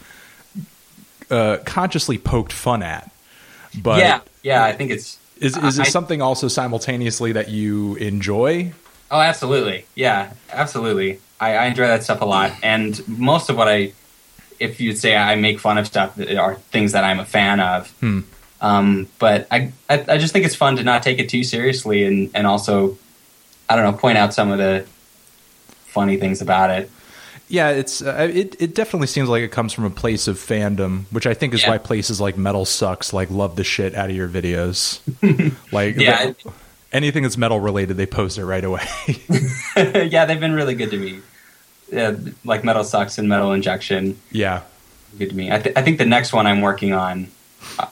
[1.31, 3.11] uh, consciously poked fun at.
[3.81, 8.73] But yeah, yeah, I think it's is is it something also simultaneously that you enjoy?
[9.11, 9.87] Oh, absolutely.
[9.95, 11.21] Yeah, absolutely.
[11.41, 12.53] I, I enjoy that stuff a lot.
[12.63, 13.93] And most of what I,
[14.61, 17.91] if you'd say I make fun of stuff, are things that I'm a fan of.
[18.01, 18.21] Hmm.
[18.63, 22.05] Um, but I, I, I just think it's fun to not take it too seriously
[22.05, 22.97] and, and also,
[23.69, 24.87] I don't know, point out some of the
[25.87, 26.89] funny things about it.
[27.49, 28.57] Yeah, it's uh, it.
[28.63, 31.63] It definitely seems like it comes from a place of fandom, which I think is
[31.63, 31.71] Yeah.
[31.71, 35.01] why places like Metal Sucks like love the shit out of your videos.
[35.73, 36.27] like, Yeah.
[36.33, 36.53] the-
[36.93, 38.85] anything that's metal related, they post it right away.
[39.77, 41.21] yeah, they've been really good to me.
[41.91, 44.19] Yeah, like Metal Sucks and Metal Injection.
[44.31, 44.63] yeah,
[45.19, 45.53] good to me.
[45.53, 47.27] I, th- I think the next one I'm working on,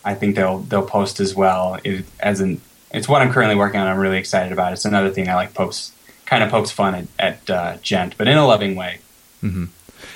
[0.05, 1.79] I- think they'll they'll post as well.
[1.85, 2.61] It, as in,
[2.93, 3.87] it's what I'm currently working on.
[3.87, 4.73] I'm really excited about.
[4.73, 5.93] It's another thing I like pokes
[6.27, 8.99] kind of pokes fun at, at uh, Djent, but in a loving way.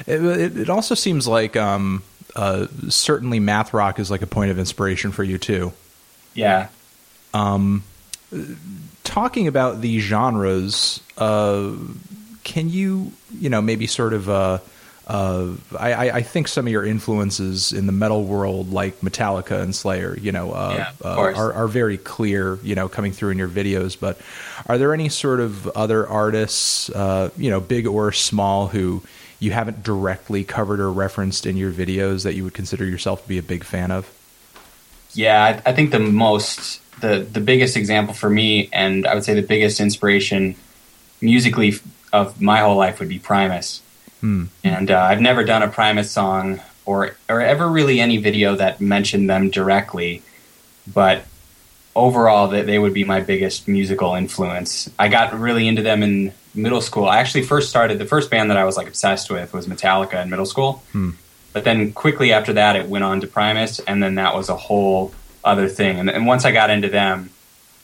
[0.06, 2.02] It, it, it also seems like um,
[2.36, 5.72] uh, certainly math rock is like a point of inspiration for you too.
[6.34, 6.68] Yeah,
[9.04, 11.72] Talking about these genres, uh,
[12.42, 14.28] can you you know maybe sort of
[15.06, 19.60] uh, I, I I think some of your influences in the metal world, like Metallica
[19.60, 23.30] and Slayer, you know, uh, Yeah, uh, are, are very clear, you know, coming through
[23.30, 23.98] in your videos.
[23.98, 24.18] But
[24.66, 29.02] are there any sort of other artists, uh, you know, big or small, who
[29.40, 33.28] you haven't directly covered or referenced in your videos that you would consider yourself to
[33.28, 34.10] be a big fan of?
[35.12, 35.60] yeah.
[35.64, 39.34] I, I think the most the the biggest example for me, and I would say
[39.34, 40.54] the biggest inspiration
[41.20, 41.74] musically
[42.12, 43.82] of my whole life would be Primus.
[44.24, 44.44] Hmm.
[44.62, 48.80] and uh, I've never done a Primus song or or ever really any video that
[48.80, 50.22] mentioned them directly,
[50.90, 51.26] but
[51.94, 54.88] overall that they would be my biggest musical influence.
[54.98, 57.04] I got really into them in middle school.
[57.04, 60.22] I actually first started the first band that I was like obsessed with was Metallica
[60.22, 60.82] in middle school.
[60.92, 61.10] Hmm.
[61.52, 64.56] But then quickly after that it went on to Primus and then that was a
[64.56, 65.12] whole
[65.44, 66.00] other thing.
[66.00, 67.28] And, and once I got into them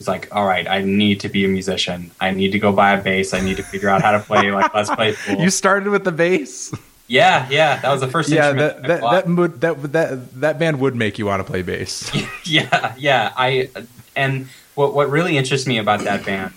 [0.01, 2.09] it's like, all right, I need to be a musician.
[2.19, 3.35] I need to go buy a bass.
[3.35, 5.35] I need to figure out how to play like Let's Play Pool.
[5.35, 6.73] You started with the bass.
[7.05, 10.59] Yeah, yeah, that was the first yeah, instrument that that that, would, that that that
[10.59, 12.11] band would make you want to play bass.
[12.45, 13.31] yeah, yeah.
[13.37, 13.69] I
[14.15, 16.53] and what what really interests me about that band,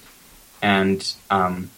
[0.63, 1.71] and um,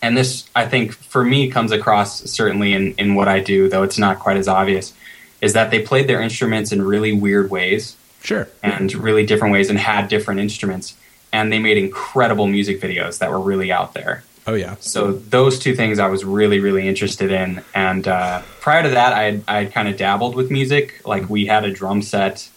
[0.00, 3.82] and this I think for me comes across certainly in in what I do, though
[3.82, 4.94] it's not quite as obvious,
[5.42, 8.48] is that they played their instruments in really weird ways Sure.
[8.62, 10.96] and really different ways and had different instruments,
[11.32, 14.24] and they made incredible music videos that were really out there.
[14.48, 14.76] Oh yeah.
[14.80, 17.62] So those two things I was really, really interested in.
[17.74, 21.04] And uh, prior to that, I had, I had kind of dabbled with music.
[21.04, 22.48] Like we had a drum set,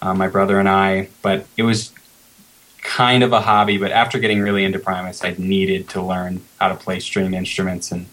[0.00, 1.92] uh, my brother and I, but it was
[2.82, 3.78] kind of a hobby.
[3.78, 7.90] But after getting really into Primus, I needed to learn how to play string instruments.
[7.90, 8.06] And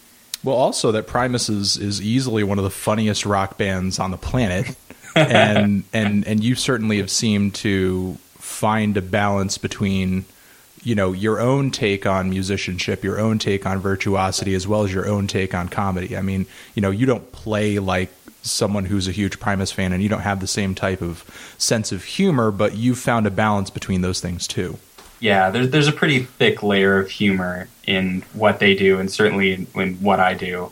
[0.43, 4.17] Well, also that Primus is, is easily one of the funniest rock bands on the
[4.17, 4.75] planet,
[5.15, 10.25] and and and you certainly have seemed to find a balance between
[10.83, 14.93] you know your own take on musicianship, your own take on virtuosity, as well as
[14.93, 16.17] your own take on comedy.
[16.17, 16.45] I mean,
[16.75, 18.11] you know, you don't play like
[18.43, 21.23] someone who's a huge Primus fan, and you don't have the same type of
[21.59, 24.77] sense of humor, but you've found a balance between those things too.
[25.19, 29.53] yeah, there's there's a pretty thick layer of humor in what they do, and certainly
[29.53, 30.71] in, in what I do.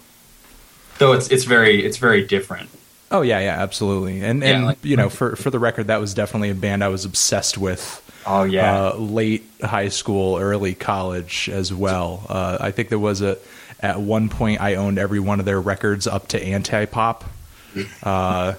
[0.98, 2.70] Though it's it's very it's very different.
[3.12, 4.22] Oh yeah, yeah, absolutely.
[4.22, 6.84] And Yeah, and like- you know, for for the record, that was definitely a band
[6.84, 8.06] I was obsessed with.
[8.28, 8.90] Oh yeah.
[8.90, 12.26] uh, late high school, early college as well.
[12.30, 13.38] Uh, I think there was a
[13.80, 17.24] at one point I owned every one of their records up to anti pop,
[18.04, 18.54] uh,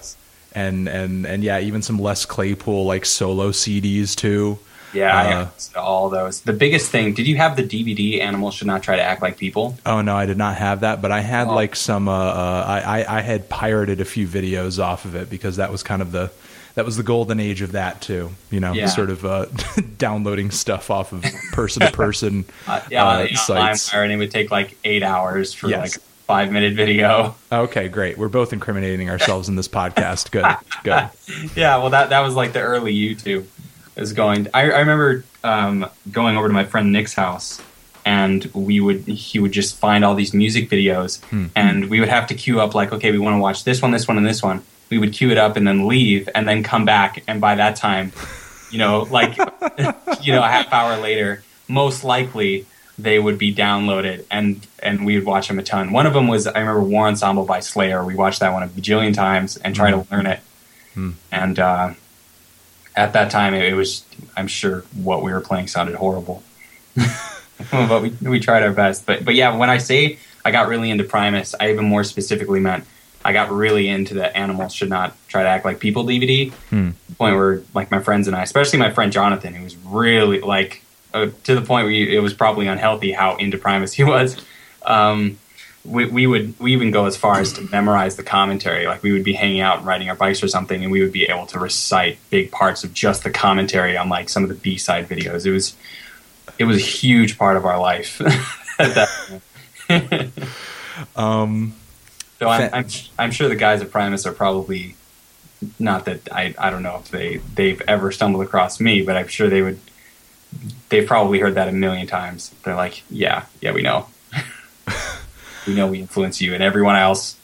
[0.53, 4.59] and and and yeah, even some Les Claypool like solo CDs too.
[4.93, 6.41] Yeah, Uh, all those.
[6.41, 9.37] The biggest thing, did you have the DVD Animals Should Not Try to Act Like
[9.37, 9.77] People?
[9.85, 11.55] Oh no, I did not have that, but I had Oh.
[11.55, 12.07] like some.
[12.09, 15.71] Uh, uh, I, I I had pirated a few videos off of it because that
[15.71, 16.29] was kind of the
[16.75, 18.31] that was the golden age of that too.
[18.49, 18.87] You know, Yeah.
[18.87, 19.45] sort of uh,
[19.97, 23.89] downloading stuff off of person to person Uh, yeah, uh, yeah, sites.
[23.89, 25.81] LimeWire, and it would take like eight hours for Yes.
[25.97, 27.35] like five minute video.
[27.51, 28.17] Okay, great.
[28.17, 30.31] We're both incriminating ourselves in this podcast.
[30.31, 30.45] Good,
[30.85, 31.09] good.
[31.57, 33.45] yeah, well, that that was like the early YouTube.
[33.95, 34.47] Is going.
[34.53, 37.61] I, I remember um, going over to my friend Nick's house,
[38.05, 41.21] and we would he would just find all these music videos,
[41.55, 43.91] and we would have to queue up like, okay, we want to watch this one,
[43.91, 44.63] this one, and this one.
[44.89, 47.75] We would queue it up and then leave, and then come back, and by that
[47.75, 48.11] time,
[48.71, 49.37] you know, like
[50.21, 52.65] you know, a half hour later, most likely
[52.97, 55.91] they would be downloaded, and and we would watch them a ton.
[55.91, 58.03] One of them was I remember War Ensemble by Slayer.
[58.05, 60.39] We watched that one a bajillion times and tried to learn it
[61.31, 61.93] and uh,
[62.95, 64.05] at that time, it, was.
[64.35, 66.43] I'm sure what we were playing sounded horrible,
[67.71, 69.05] but we we tried our best.
[69.05, 72.59] But but yeah, when I say I got really into Primus, I even more specifically
[72.59, 72.85] meant
[73.23, 76.51] I got really into the animals should not try to act like people DVD.
[76.69, 76.91] Hmm.
[77.17, 80.83] Point where like my friends and I, especially my friend Jonathan, who was really like
[81.13, 84.37] uh, to the point where you, it was probably unhealthy how into Primus he was.
[84.83, 85.37] Um,
[85.83, 88.85] we, we would we even go as far as to memorize the commentary.
[88.85, 91.25] Like we would be hanging out riding our bikes or something, and we would be
[91.25, 94.77] able to recite big parts of just the commentary on like some of the B
[94.77, 95.45] side videos.
[95.45, 95.75] It was
[96.59, 98.21] it was a huge part of our life
[98.79, 99.09] at that
[99.87, 100.31] point.
[101.15, 101.73] Um,
[102.39, 102.85] So I'm, I'm
[103.17, 104.95] I'm sure the guys at Primus are probably
[105.79, 109.27] not that I I don't know if they they've ever stumbled across me, but I'm
[109.27, 109.79] sure they would.
[110.89, 112.53] They've probably heard that a million times.
[112.63, 114.07] They're like, yeah, yeah, we know,
[115.67, 117.35] we know we influence you and everyone else.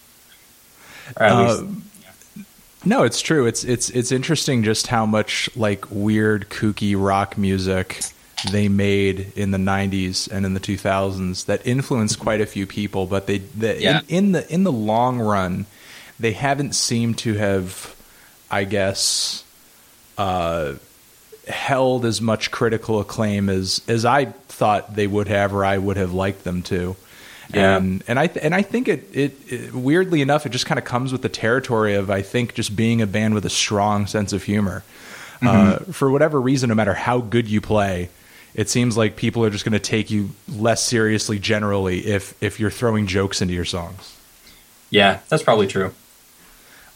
[1.19, 2.43] Uh, least,
[2.86, 3.45] No, it's true.
[3.45, 8.01] It's it's it's interesting just how much like weird kooky rock music
[8.51, 13.08] they made in the 90s and in the 2000s that influenced quite a few people,
[13.08, 14.01] but they, they Yeah.
[14.08, 15.65] in, in the in the long run
[16.19, 17.95] they haven't seemed to have
[18.51, 19.43] I guess
[20.17, 20.73] uh
[21.47, 25.97] held as much critical acclaim as as I thought they would have or I would
[25.97, 26.95] have liked them to.
[27.54, 27.78] Yeah.
[27.78, 30.78] And and I th- and I think it, it it weirdly enough it just kind
[30.78, 34.06] of comes with the territory of I think just being a band with a strong
[34.08, 34.84] sense of humor.
[35.40, 38.10] Uh, for whatever reason, no matter how good you play,
[38.56, 42.60] it seems like people are just going to take you less seriously generally if if
[42.60, 44.18] you're throwing jokes into your songs.
[44.90, 45.94] yeah, that's probably true.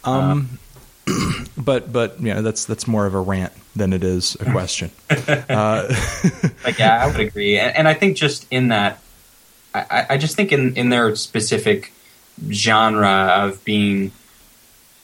[0.03, 0.57] Um,
[1.57, 4.89] but but you know that's that's more of a rant than it is a question.
[5.09, 5.93] uh,
[6.63, 8.99] Like, yeah, I would agree, and, and I think just in that,
[9.73, 11.93] I, I- just think in in their specific
[12.51, 14.11] genre of being,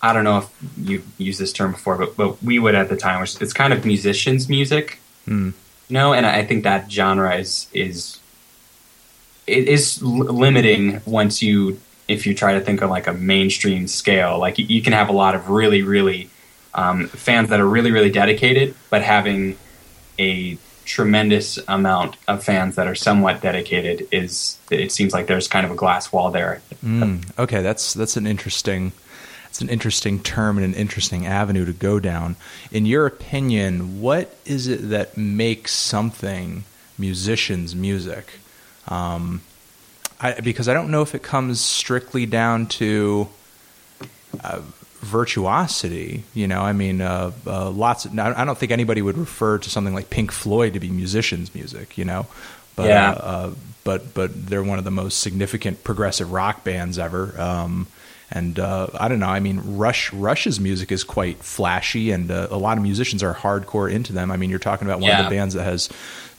[0.02, 2.98] I don't know if you've used this term before, but but we would at the
[2.98, 5.50] time, which it's kind of musicians' music, Hmm.
[5.90, 8.20] you know, and I think that genre is is
[9.46, 14.40] it is limiting once you if you try to think of like a mainstream scale.
[14.40, 16.30] Like you, you can have a lot of really really
[16.74, 19.58] um, fans that are really really dedicated, but having
[20.20, 25.66] a tremendous amount of fans that are somewhat dedicated is it seems like there's kind
[25.66, 26.62] of a glass wall there.
[26.84, 28.94] Mm, okay, that's that's an interesting
[29.44, 32.38] that's an interesting term and an interesting avenue to go down.
[32.72, 36.64] In your opinion, what is it that makes something
[36.98, 38.40] musicians' music?
[38.88, 39.42] Um,
[40.22, 43.28] I, because I don't know if it comes strictly down to
[44.44, 44.62] uh,
[45.02, 46.24] virtuosity.
[46.34, 48.06] You know, I mean, uh, uh, lots.
[48.06, 51.54] Of, I don't think anybody would refer to something like Pink Floyd to be musicians'
[51.54, 51.98] music.
[51.98, 52.28] You know,
[52.76, 53.12] but Yeah.
[53.12, 53.52] uh, uh,
[53.84, 57.40] but but they're one of the most significant progressive rock bands ever.
[57.40, 57.88] Um,
[58.30, 59.28] and uh, I don't know.
[59.28, 63.34] I mean, Rush Rush's music is quite flashy, and uh, a lot of musicians are
[63.34, 64.32] hardcore into them.
[64.32, 65.88] I mean, you're talking about one of the bands that has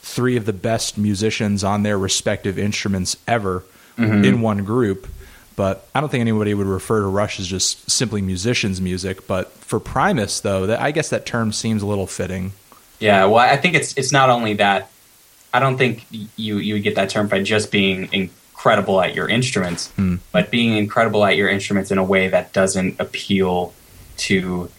[0.01, 3.63] three of the best musicians on their respective instruments ever
[3.97, 5.07] in one group.
[5.59, 9.27] But I don't think anybody would refer to Rush as just simply musicians' music.
[9.27, 12.53] But for Primus, though, that I guess that term seems a little fitting.
[13.01, 14.89] Yeah, well, I think it's it's not only that.
[15.53, 16.05] I don't think
[16.37, 20.15] you you would get that term by just being incredible at your instruments, Hmm.
[20.31, 23.73] but being incredible at your instruments in a way that doesn't appeal
[24.29, 24.69] to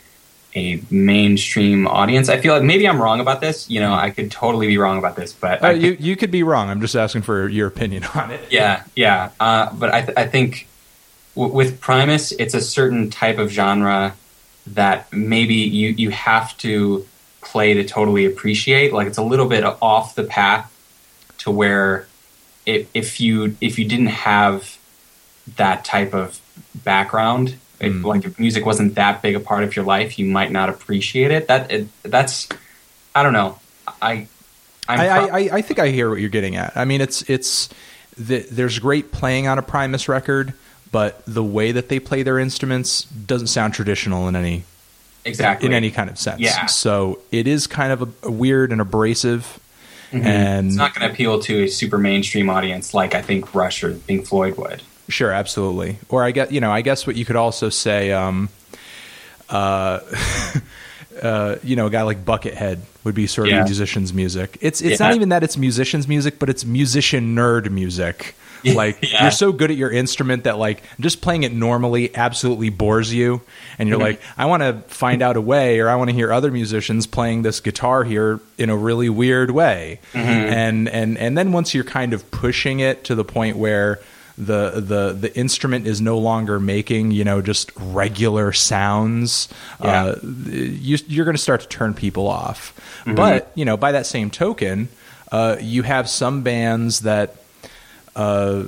[0.57, 2.31] a mainstream audience.
[2.31, 3.69] I feel like maybe I'm wrong about this.
[3.69, 6.43] You know, I could totally be wrong about this, but Uh, you you could be
[6.43, 6.71] wrong.
[6.71, 8.40] I'm just asking for your opinion on it.
[8.51, 9.29] yeah, yeah.
[9.38, 10.66] Uh, but I, th- I think
[11.35, 14.14] w- with Primus, it's a certain type of genre
[14.69, 17.07] that maybe you, you have to
[17.43, 18.93] play to totally appreciate.
[18.93, 20.71] Like it's a little bit off the path
[21.38, 22.07] to where
[22.66, 24.77] if, if you if you didn't have
[25.57, 26.38] that type of
[26.85, 28.05] background, if, Mm.
[28.05, 31.31] like if music wasn't that big a part of your life, you might not appreciate
[31.31, 31.49] it.
[31.49, 32.47] That it, that's
[33.14, 33.59] I don't know.
[34.03, 34.27] I
[34.87, 36.77] I'm I, pro- I, I- I think I hear what you're getting at.
[36.77, 37.71] I mean, it's it's
[38.19, 40.53] the, there's great playing on a Primus record,
[40.92, 44.64] but the way that they play their instruments doesn't sound traditional in any
[45.24, 46.40] exactly in any kind of sense.
[46.40, 46.66] Yeah.
[46.66, 49.59] So it is kind of a, a weird and abrasive,
[50.12, 50.24] Mhm.
[50.24, 53.85] and it's not going to appeal to a super mainstream audience like I think Rush
[53.85, 54.83] or Pink Floyd would.
[55.09, 55.98] Sure, absolutely.
[56.09, 58.48] Or I guess you know, I guess what you could also say, um,
[59.48, 60.00] uh,
[61.22, 63.64] uh, you know, a guy like Buckethead would be sort of Yeah.
[63.64, 64.57] musician's music.
[64.61, 65.07] It's it's Yeah.
[65.09, 68.34] not even that it's musician's music, but it's musician nerd music.
[68.64, 69.22] Like Yeah.
[69.22, 73.40] you're so good at your instrument that like just playing it normally absolutely bores you,
[73.78, 74.02] and you're Mhm.
[74.02, 77.06] like, I want to find out a way, or I want to hear other musicians
[77.06, 80.28] playing this guitar here in a really weird way, Mm-hmm.
[80.28, 83.98] and and and then once you're kind of pushing it to the point where
[84.38, 89.48] the the the instrument is no longer making you know just regular sounds,
[89.82, 90.04] Yeah.
[90.04, 92.72] uh, you, you're going to start to turn people off.
[93.00, 93.16] Mm-hmm.
[93.16, 94.88] But you know, by that same token,
[95.30, 97.36] uh, you have some bands that
[98.16, 98.64] uh,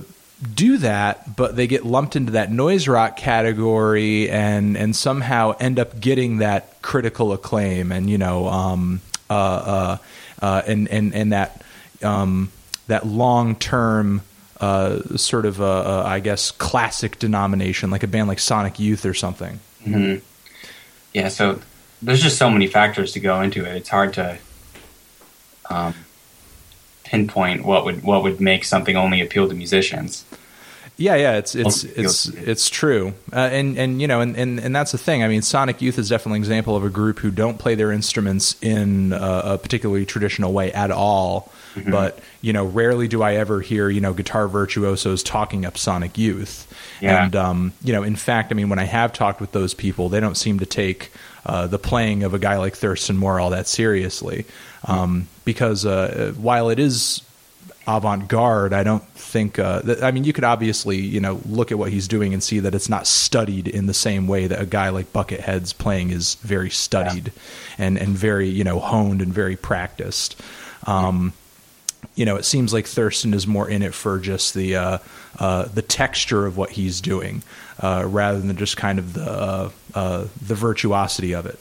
[0.55, 5.79] do that, but they get lumped into that noise rock category and and somehow end
[5.79, 9.97] up getting that critical acclaim and you know um, uh, uh,
[10.41, 11.63] uh, and and and that
[12.03, 12.51] um,
[12.89, 14.23] that long term.
[14.61, 19.05] Uh, sort of, a, a, I guess, classic denomination, like a band like Sonic Youth
[19.05, 19.59] or something.
[21.13, 21.61] Yeah, so
[22.01, 23.75] there's just so many factors to go into it.
[23.75, 24.39] It's hard to
[25.69, 25.95] um,
[27.13, 30.25] pinpoint what would what would make something only appeal to musicians.
[30.99, 34.77] Yeah, yeah, it's it's it's it's true, uh, and and you know, and, and and
[34.77, 35.23] that's the thing.
[35.23, 37.91] I mean, Sonic Youth is definitely an example of a group who don't play their
[37.91, 41.51] instruments in a, a particularly traditional way at all.
[41.75, 41.91] Mm-hmm.
[41.91, 46.19] But you know, rarely do I ever hear you know guitar virtuosos talking up Sonic
[46.19, 46.69] Youth.
[47.01, 47.25] Yeah.
[47.25, 50.11] And um, you know, in fact, I mean, when I have talked with those people,
[50.11, 51.11] they don't seem to take
[51.47, 54.45] uh, the playing of a guy like Thurston Moore all that seriously,
[54.85, 57.23] um, because uh, while it is
[57.87, 61.91] avant-garde i don't think uh, i mean you could obviously you know look at what
[61.91, 64.89] he's doing and see that it's not studied in the same way that a guy
[64.89, 67.33] like buckethead's playing is very studied
[67.79, 70.41] and and very you know honed and very practiced.
[70.87, 71.33] Um,
[72.15, 74.99] you know it seems like thurston is more in it for just the uh,
[75.39, 77.43] uh, the texture of what he's doing
[77.81, 81.59] uh, rather than just kind of the uh, uh, the virtuosity of it.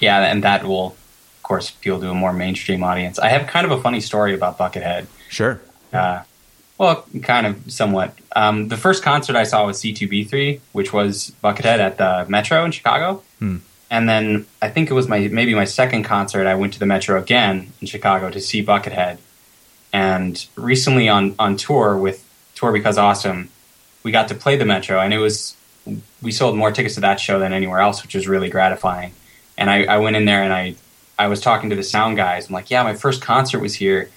[0.00, 0.96] Yeah, and that will,
[1.42, 3.18] course, appeal to a more mainstream audience.
[3.18, 5.06] I have kind of a funny story about Buckethead.
[5.28, 5.60] sure
[5.92, 6.22] Uh,
[6.78, 8.18] well, kind of somewhat.
[8.34, 12.72] Um, the first concert I saw was C2B3, which was Buckethead at the Metro in
[12.72, 13.22] Chicago.
[13.90, 16.46] And then I think it was my maybe my second concert.
[16.46, 19.18] I went to the Metro again in Chicago to see Buckethead.
[19.92, 22.24] And recently on on tour with
[22.56, 23.50] Tour Because Awesome,
[24.02, 25.56] we got to play the Metro, and it was
[26.22, 29.12] we sold more tickets to that show than anywhere else, which was really gratifying.
[29.58, 30.74] And I, I went in there and I
[31.22, 32.48] I was talking to the sound guys.
[32.48, 34.10] I'm like, yeah, my first concert was here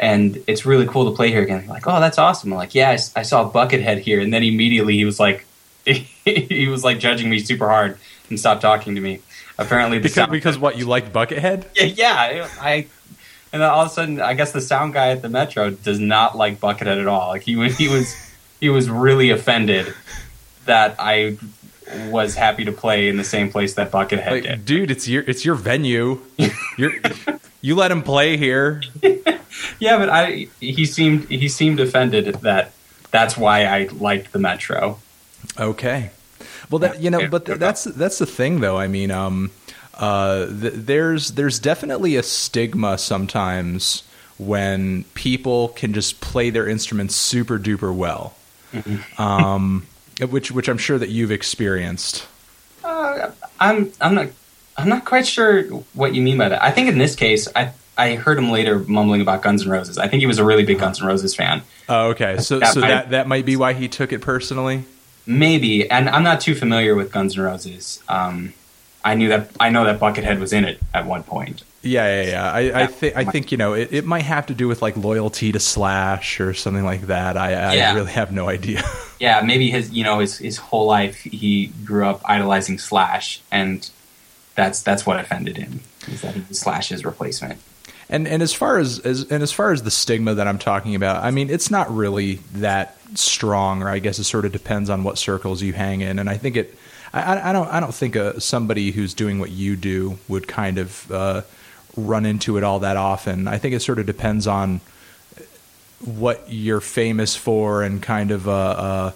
[0.00, 1.60] and it's really cool to play here again.
[1.60, 2.52] They're like, oh, that's awesome.
[2.52, 5.44] I'm like, yeah, I saw Buckethead here, and then immediately he was like,
[5.84, 7.98] he was like judging me super hard
[8.30, 9.20] and stopped talking to me.
[9.58, 12.86] Apparently, because sound, because what you liked buckethead yeah, yeah, I,
[13.52, 16.00] and then all of a sudden, I guess the sound guy at the Metro does
[16.00, 17.28] not like Buckethead at all.
[17.28, 18.16] Like he was, he was,
[18.58, 19.92] he was really offended
[20.64, 21.36] that I
[22.08, 24.64] was happy to play in the same place that Buckethead like, did.
[24.64, 26.20] dude, it's your it's your venue.
[26.78, 26.92] You're
[27.60, 28.82] you let him play here.
[29.78, 32.72] Yeah, but I he seemed he seemed offended that
[33.10, 34.98] that's why I liked the Metro.
[35.58, 36.10] Okay.
[36.70, 38.78] Well, that you know, but th- that's that's the thing, though.
[38.78, 39.50] I mean, um,
[39.94, 44.04] uh, th- there's there's definitely a stigma sometimes
[44.38, 48.34] when people can just play their instruments super duper well,
[48.72, 49.20] Mm-hmm.
[49.20, 49.86] um,
[50.28, 52.26] which which I'm sure that you've experienced.
[52.84, 54.28] Uh, I'm I'm not
[54.76, 55.62] I'm not quite sure
[55.94, 56.62] what you mean by that.
[56.62, 59.98] I think in this case, I I heard him later mumbling about Guns N' Roses.
[59.98, 61.62] I think he was a really big Guns N' Roses fan.
[61.88, 64.84] Oh, okay, so That so might- that that might be why he took it personally.
[65.26, 68.02] Maybe, and I'm not too familiar with Guns N' Roses.
[68.08, 68.54] Um,
[69.04, 71.62] I knew that I know that Buckethead was in it at one point.
[71.82, 72.52] Yeah, yeah, yeah.
[72.52, 74.96] I, I think I think you know it, it might have to do with like
[74.98, 77.36] loyalty to Slash or something like that.
[77.38, 77.94] I, I Yeah.
[77.94, 78.82] really have no idea.
[79.20, 83.86] Yeah, maybe his you know his his whole life he grew up idolizing Slash, and
[84.54, 85.80] that's that's what offended him.
[86.08, 87.60] Is that he was Slash's replacement.
[88.08, 90.94] And and as far as, as and as far as the stigma that I'm talking
[90.94, 94.88] about, I mean, it's not really that strong, or I guess it sort of depends
[94.88, 96.18] on what circles you hang in.
[96.18, 96.74] And I think it,
[97.12, 100.48] I, I- I don't, I don't think uh somebody who's doing what you do would
[100.48, 101.42] kind of uh,
[101.96, 103.48] run into it all that often.
[103.48, 104.80] I think it sort of depends on
[106.04, 109.12] what you're famous for and kind of uh, uh,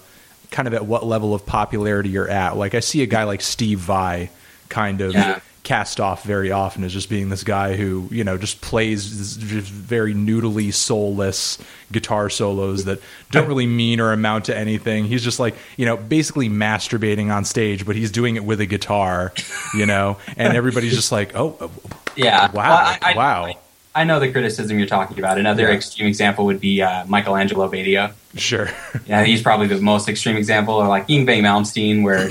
[0.51, 2.57] kind of at what level of popularity you're at.
[2.57, 4.29] Like I see a guy like Steve Vai
[4.69, 5.39] kind of Yeah.
[5.65, 9.67] Cast off very often as just being this guy who you know just plays just
[9.69, 11.57] very noodly, soulless
[11.91, 12.99] guitar solos that
[13.31, 15.05] don't really mean or amount to anything.
[15.05, 18.65] He's just like you know basically masturbating on stage, but he's doing it with a
[18.67, 19.33] guitar,
[19.73, 21.71] you know, and everybody's just like, oh,
[22.15, 22.51] Yeah.
[22.51, 23.53] wow, Well, I, I, wow,
[23.95, 25.37] I know the criticism you're talking about.
[25.39, 25.73] Another Yeah.
[25.75, 28.11] extreme example would be uh, Michael Angelo Batio.
[28.37, 28.69] sure,
[29.07, 32.29] Yeah, he's probably the most extreme example, or like Yngwie Malmsteen, where,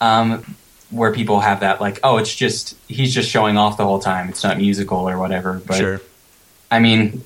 [0.00, 0.44] um,
[0.92, 4.28] where people have that like, oh, it's just he's just showing off the whole time.
[4.28, 5.60] It's not musical or whatever.
[5.66, 6.00] But sure.
[6.70, 7.24] I mean,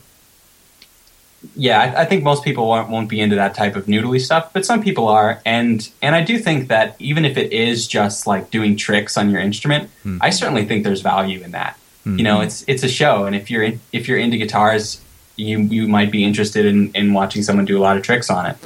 [1.54, 4.52] yeah, I, I think most people won't, won't be into that type of noodly stuff,
[4.52, 8.26] but some people are, and and I do think that even if it is just
[8.26, 10.18] like doing tricks on your instrument, hmm.
[10.20, 11.78] I certainly think there's value in that.
[12.04, 12.18] Hmm.
[12.18, 15.00] You know, it's it's a show, and if you're in, if you're into guitars,
[15.36, 18.46] you you might be interested in in watching someone do a lot of tricks on
[18.46, 18.56] it.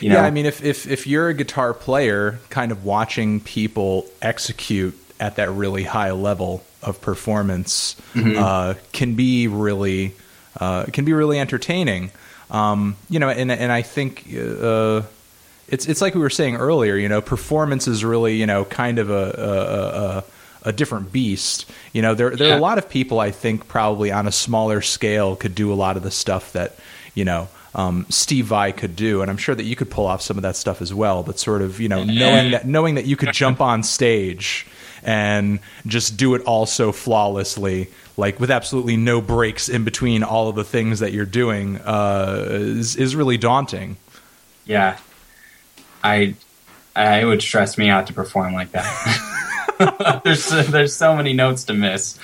[0.00, 0.16] You know?
[0.16, 4.96] Yeah, I mean, if, if if you're a guitar player, kind of watching people execute
[5.20, 8.38] at that really high level of performance Mm-hmm.
[8.38, 10.14] uh, can be really
[10.60, 12.10] uh, can be really entertaining.
[12.50, 15.02] Um, you know, and and I think uh,
[15.68, 16.96] it's it's like we were saying earlier.
[16.96, 20.24] You know, performance is really you know kind of a
[20.64, 21.66] a, a, a different beast.
[21.92, 24.80] You know, there there are a lot of people I think probably on a smaller
[24.80, 26.76] scale could do a lot of the stuff that
[27.14, 27.48] you know.
[27.74, 30.42] Um, Steve Vai could do, and I'm sure that you could pull off some of
[30.42, 31.22] that stuff as well.
[31.22, 34.66] But sort of, you know, knowing that knowing that you could jump on stage
[35.02, 40.48] and just do it all so flawlessly, like with absolutely no breaks in between all
[40.48, 43.96] of the things that you're doing, uh, is is really daunting.
[44.64, 44.98] yeah,
[46.02, 46.34] I
[46.96, 49.34] I it would stress me out to perform like that.
[50.24, 52.18] there's there's so many notes to miss.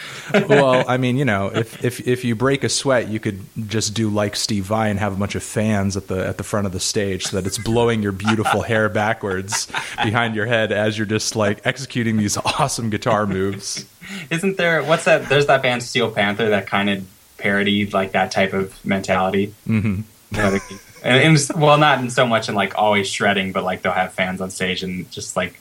[0.49, 3.95] well, I mean, you know, if, if if you break a sweat, you could just
[3.95, 6.67] do like Steve Vai and have a bunch of fans at the at the front
[6.67, 9.67] of the stage, so that it's blowing your beautiful hair backwards
[10.03, 13.85] behind your head as you're just like executing these awesome guitar moves.
[14.31, 14.83] Isn't there?
[14.83, 15.29] What's that?
[15.29, 17.07] There's that band Steel Panther that kind of
[17.39, 19.55] parodied like that type of mentality.
[19.67, 20.01] hmm
[20.31, 20.61] the-
[21.05, 24.15] and, and well, not in so much in like always shredding, but like they'll have
[24.15, 25.61] fans on stage and just like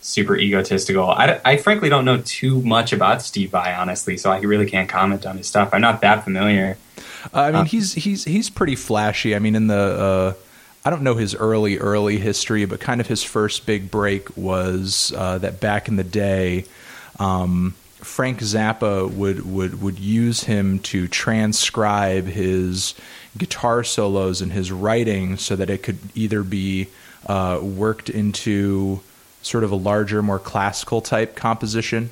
[0.00, 1.08] super egotistical.
[1.10, 4.88] I, I frankly don't know too much about Steve Vai, honestly, so I really can't
[4.88, 5.70] comment on his stuff.
[5.72, 6.78] I'm not that familiar.
[7.34, 9.34] Uh, I mean, Uh, he's he's he's pretty flashy.
[9.34, 10.32] I mean, in the uh,
[10.84, 15.12] I don't know his early early history, but kind of his first big break was
[15.16, 16.64] uh, that back in the day,
[17.18, 22.94] um, Frank Zappa would would would use him to transcribe his
[23.36, 26.88] guitar solos and his writing so that it could either be
[27.26, 29.00] uh, worked into
[29.42, 32.10] sort of a larger, more classical type composition,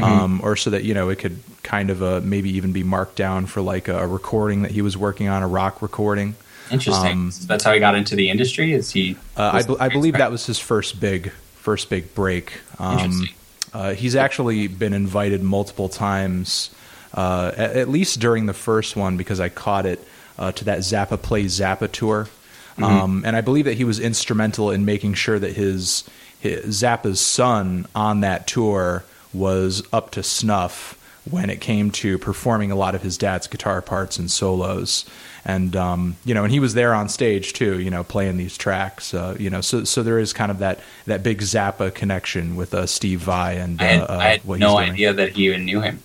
[0.00, 3.16] um, or so that you know it could kind of uh, maybe even be marked
[3.16, 6.34] down for like a, recording that he was working on, a rock recording.
[6.70, 7.12] Interesting.
[7.12, 8.72] Um, So that's how he got into the industry.
[8.72, 9.16] Is he?
[9.36, 12.52] Uh, I, be- I believe that was his first big first big break.
[12.78, 13.28] Um,
[13.72, 16.70] uh, he's actually been invited multiple times,
[17.14, 20.00] uh, at, at least during the first one because I caught it
[20.38, 22.28] uh, to that Zappa Play Zappa tour,
[22.76, 22.84] Mm-hmm.
[22.84, 26.04] um, and I believe that he was instrumental in making sure that his
[26.42, 30.96] Zappa's son on that tour was up to snuff
[31.30, 35.04] when it came to performing a lot of his dad's guitar parts and solos
[35.44, 38.56] and um, you know and he was there on stage too you know playing these
[38.56, 42.56] tracks uh, you know so so there is kind of that that big Zappa connection
[42.56, 45.64] with uh, Steve Vai and uh, I had, I had no idea that he even
[45.66, 46.00] knew him.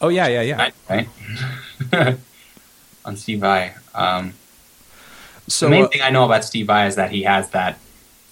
[0.00, 1.08] oh yeah yeah yeah Right.
[1.92, 2.18] right?
[3.04, 3.74] On Steve Vai.
[3.94, 4.32] Um,
[5.46, 7.78] so the main uh, thing I know about Steve Vai is that he has that.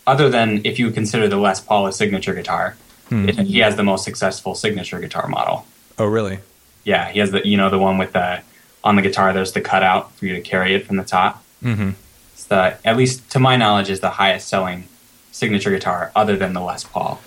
[0.07, 2.76] Other than if you consider the Les Paul a signature guitar,
[3.09, 3.28] Hmm.
[3.28, 5.66] it, he has the most successful signature guitar model.
[5.98, 6.38] oh really
[6.84, 8.40] Yeah, he has the you know the one with the
[8.82, 9.32] on the guitar.
[9.32, 11.42] There's the cutout for you to carry it from the top.
[11.62, 11.90] hmm
[12.34, 14.84] It's the at least to my knowledge is the highest selling
[15.30, 17.20] signature guitar other than the Les Paul.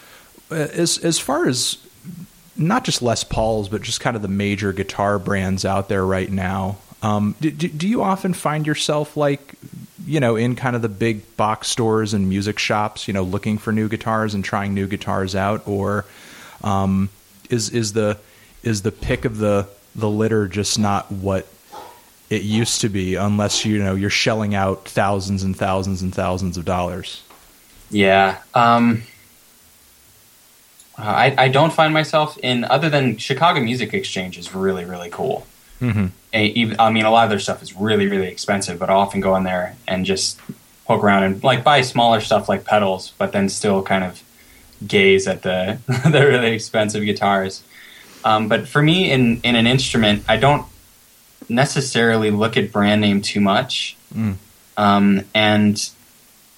[0.52, 1.78] Uh, as as far as
[2.58, 6.32] not just Les Pauls, but just kind of the major guitar brands out there right
[6.32, 6.78] now.
[7.04, 9.54] Um, do, do, do you often find yourself like,
[10.06, 13.58] you know, in kind of the big box stores and music shops, you know, looking
[13.58, 16.06] for new guitars and trying new guitars out, or
[16.64, 17.10] um,
[17.50, 18.18] is is the
[18.64, 21.48] is the pick of the the litter just not what
[22.30, 26.58] it used to be, unless you know you're shelling out thousands and thousands and thousands
[26.58, 27.24] of dollars?
[27.90, 28.40] Yeah.
[28.54, 29.04] Um,
[30.98, 35.10] uh, I, I don't find myself in other than Chicago Music Exchange is really really
[35.10, 35.46] cool.
[35.82, 36.08] Mm-hmm.
[36.34, 39.22] Even, I mean, a lot of their stuff is really really expensive, but I'll often
[39.22, 40.40] go in there and just
[40.86, 44.22] poke around and like buy smaller stuff like pedals, but then still kind of
[44.86, 47.64] gaze at the the really expensive guitars.
[48.24, 50.66] Um, but for me, in in an instrument, I don't
[51.50, 54.36] necessarily look at brand name too much, Mm.
[54.78, 55.90] um, and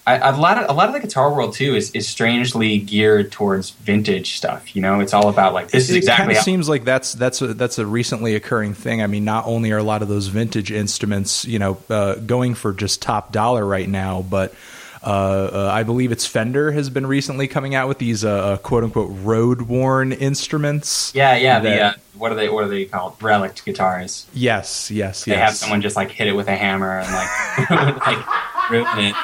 [0.08, 3.30] I, a lot of a lot of the guitar world too is is strangely geared
[3.30, 4.74] towards vintage stuff.
[4.74, 6.84] You know, it's all about like this is it exactly kind how, of seems like
[6.84, 9.02] that's that's a, that's a recently occurring thing.
[9.02, 12.54] I mean, not only are a lot of those vintage instruments, you know, uh, going
[12.54, 14.54] for just top dollar right now, but
[15.02, 18.56] uh, uh, I believe it's Fender has been recently coming out with these uh, uh,
[18.56, 21.12] quote unquote road worn instruments.
[21.14, 24.26] yeah yeah the that- uh, what are they what are they called relic guitars.
[24.34, 25.40] Yes, yes, They yes.
[25.40, 27.70] have someone just like hit it with a hammer and like
[28.06, 29.14] like ruin it,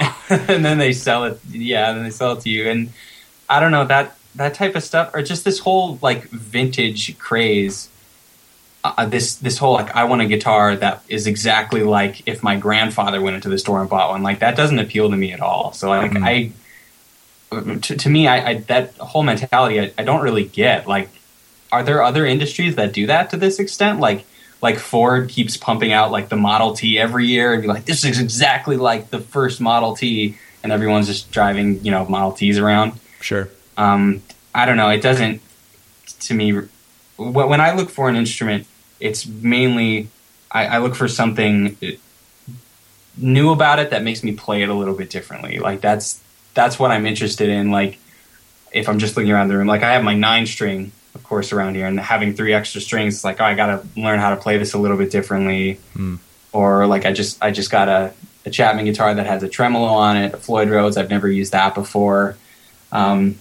[0.48, 1.38] and then they sell it.
[1.50, 2.68] Yeah, then they sell it to you.
[2.68, 2.92] And
[3.48, 7.88] I don't know that that type of stuff, or just this whole like vintage craze.
[8.84, 12.56] Uh, this this whole like I want a guitar that is exactly like if my
[12.56, 14.22] grandfather went into the store and bought one.
[14.22, 15.72] Like that doesn't appeal to me at all.
[15.72, 16.24] So like Mhm.
[16.24, 16.52] I.
[17.50, 20.86] To, to me, I, I that whole mentality I, I don't really get.
[20.86, 21.08] Like,
[21.72, 24.00] are there other industries that do that to this extent?
[24.00, 24.26] Like,
[24.60, 28.04] like Ford keeps pumping out like the Model T every year, and you're like, this
[28.04, 32.58] is exactly like the first Model T, and everyone's just driving, you know, Model Ts
[32.58, 32.98] around.
[33.20, 33.48] Sure.
[33.76, 34.22] Um,
[34.54, 34.88] I don't know.
[34.90, 35.40] It doesn't
[36.20, 36.52] to me.
[37.16, 38.66] When I look for an instrument,
[39.00, 40.08] it's mainly
[40.50, 41.76] I, I look for something
[43.16, 45.58] new about it that makes me play it a little bit differently.
[45.58, 46.20] Like that's
[46.54, 47.70] that's what I'm interested in.
[47.70, 47.98] Like
[48.72, 51.52] if I'm just looking around the room, like I have my nine string, of course,
[51.52, 54.30] around here, and having three extra strings, it's like oh, I got to learn how
[54.30, 55.80] to play this a little bit differently.
[55.94, 56.18] Mm.
[56.52, 58.12] Or like I just I just got a,
[58.46, 60.96] a Chapman guitar that has a tremolo on it, a Floyd Rose.
[60.96, 62.36] I've never used that before.
[62.92, 63.36] Um,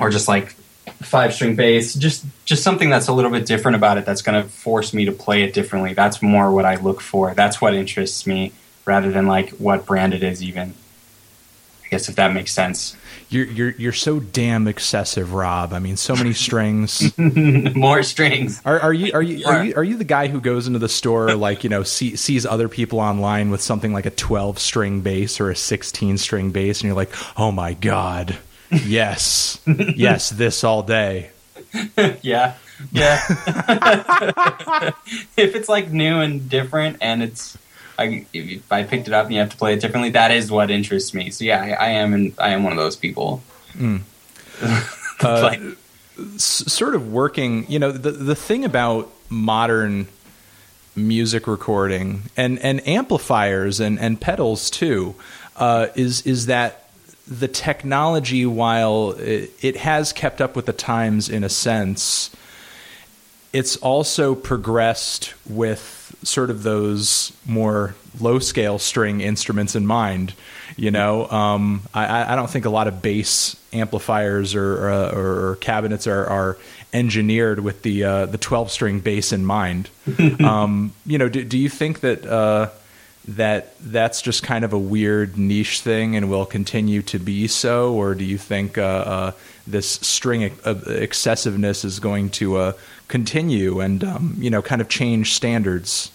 [0.00, 0.54] or just like
[1.02, 4.06] five string bass, just just something that's a little bit different about it.
[4.06, 5.92] That's going to force me to play it differently.
[5.92, 7.34] That's more what I look for.
[7.34, 8.52] That's what interests me,
[8.86, 10.42] rather than like what brand it is.
[10.42, 10.74] Even,
[11.84, 12.96] I guess if that makes sense.
[13.30, 15.74] You're you're you're so damn excessive, Rob.
[15.74, 17.12] I mean, so many strings,
[17.76, 18.62] more strings.
[18.64, 20.88] Are, are you are you are you are you the guy who goes into the
[20.88, 25.02] store like you know see, sees other people online with something like a twelve string
[25.02, 28.38] bass or a sixteen string bass, and you're like, oh my god,
[28.70, 31.30] yes, yes, this all day.
[32.22, 32.54] yeah,
[32.92, 33.20] yeah.
[35.36, 37.58] if it's like new and different, and it's
[37.98, 40.50] I, if I picked it up and you have to play it differently, that is
[40.50, 41.30] what interests me.
[41.30, 43.42] So yeah, I, I am, and I am one of those people.
[43.74, 44.00] Mm.
[45.22, 45.60] uh, like,
[46.34, 50.08] s- sort of working, you know, the the thing about modern
[50.96, 55.14] music recording and and amplifiers and and pedals too
[55.56, 56.88] uh, is is that
[57.28, 62.30] the technology, while it, it has kept up with the times in a sense,
[63.52, 70.34] it's also progressed with sort of those more low scale string instruments in mind.
[70.76, 75.50] You know, um, I, I, don't think a lot of bass amplifiers or, uh, or,
[75.50, 76.58] or cabinets are, are,
[76.92, 79.90] engineered with the uh, the twelve string bass in mind.
[80.40, 82.70] um, you know, do, do, you think that uh,
[83.28, 87.92] that that's just kind of a weird niche thing and will continue to be so,
[87.92, 89.32] or do you think uh, uh,
[89.66, 92.72] this string excessiveness is going to uh,
[93.08, 96.12] continue and um, you know kind of change standards?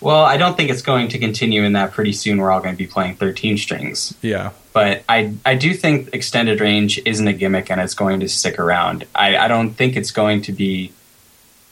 [0.00, 2.74] Well, I don't think it's going to continue in that pretty soon we're all going
[2.74, 4.14] to be playing 13 strings.
[4.22, 4.52] Yeah.
[4.72, 8.58] But I, I do think extended range isn't a gimmick and it's going to stick
[8.58, 9.06] around.
[9.14, 10.92] I, I don't think it's going to be,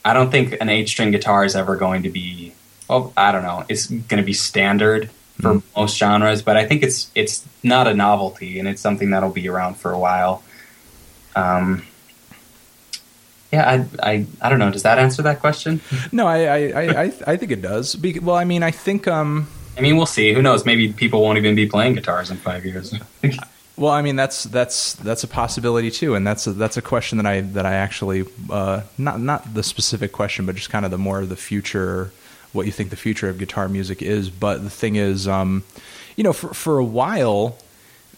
[0.05, 2.53] I don't think an eight string guitar is ever going to be,
[2.87, 5.09] well, I don't know, it's going to be standard
[5.41, 5.63] for mm.
[5.75, 9.49] most genres, but I think it's, it's not a novelty and it's something that'll be
[9.49, 10.43] around for a while.
[11.35, 11.83] Um,
[13.51, 14.71] yeah, I, I, I don't know.
[14.71, 15.81] Does that answer that question?
[16.11, 17.95] No, I, I, I, I think it does.
[17.95, 19.07] Be, well, I mean, I think.
[19.07, 19.47] Um,
[19.77, 20.33] I mean, we'll see.
[20.33, 20.65] Who knows?
[20.65, 22.93] Maybe people won't even be playing guitars in five years.
[23.77, 27.17] well, I mean, that's that's that's a possibility too, and that's a, that's a question
[27.17, 30.91] that I that I actually uh, not not the specific question, but just kind of
[30.91, 32.11] the more of the future,
[32.51, 34.29] what you think the future of guitar music is.
[34.29, 35.63] But the thing is, um,
[36.15, 37.57] you know, for for a while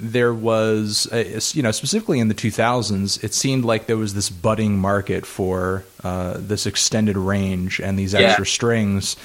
[0.01, 4.31] there was, a, you know, specifically in the 2000s, it seemed like there was this
[4.31, 8.49] budding market for uh, this extended range and these extra yeah.
[8.49, 9.15] strings.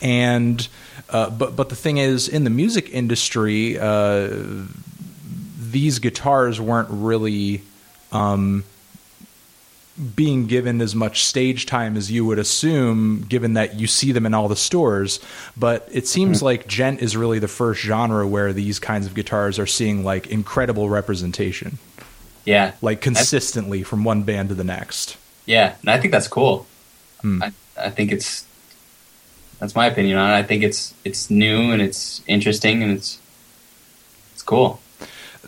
[0.00, 0.66] And,
[1.08, 4.28] uh, but, but the thing is, in the music industry, uh,
[5.58, 7.62] these guitars weren't really
[8.12, 8.62] um,
[10.16, 14.24] being given as much stage time as you would assume, given that you see them
[14.24, 15.20] in all the stores.
[15.56, 16.46] But it seems mm-hmm.
[16.46, 20.28] like djent is really the first genre where these kinds of guitars are seeing like
[20.28, 21.78] incredible representation.
[22.44, 25.16] Yeah, like consistently from one band to the next.
[25.44, 26.66] Yeah, and I think that's cool.
[27.20, 27.42] Hmm.
[27.42, 28.46] I, I think it's
[29.58, 30.34] that's my opinion on it.
[30.34, 33.20] I think it's it's new and it's interesting and it's
[34.32, 34.80] it's cool.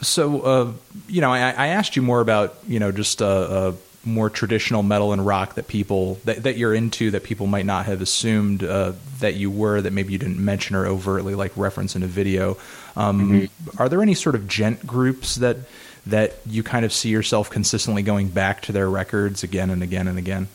[0.03, 0.73] So, uh,
[1.07, 3.73] you know, I, I, asked you more about you know just uh, uh,
[4.05, 7.87] more traditional metal and rock that people that, that you're into that people might not
[7.87, 11.95] have assumed uh, that you were that maybe you didn't mention or overtly like reference
[11.95, 12.57] in a video.
[12.97, 13.83] Um, mm-hmm.
[13.83, 15.59] Are there any sort of djent groups that
[16.07, 20.09] that you kind of see yourself consistently going back to their records again and again
[20.09, 20.49] and again?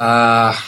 [0.00, 0.58] Uh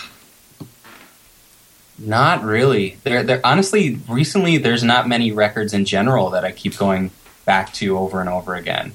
[1.96, 2.98] not really.
[3.04, 3.40] There, there.
[3.44, 7.12] Honestly, recently, there's not many records in general that I keep going
[7.44, 8.92] back to over and over again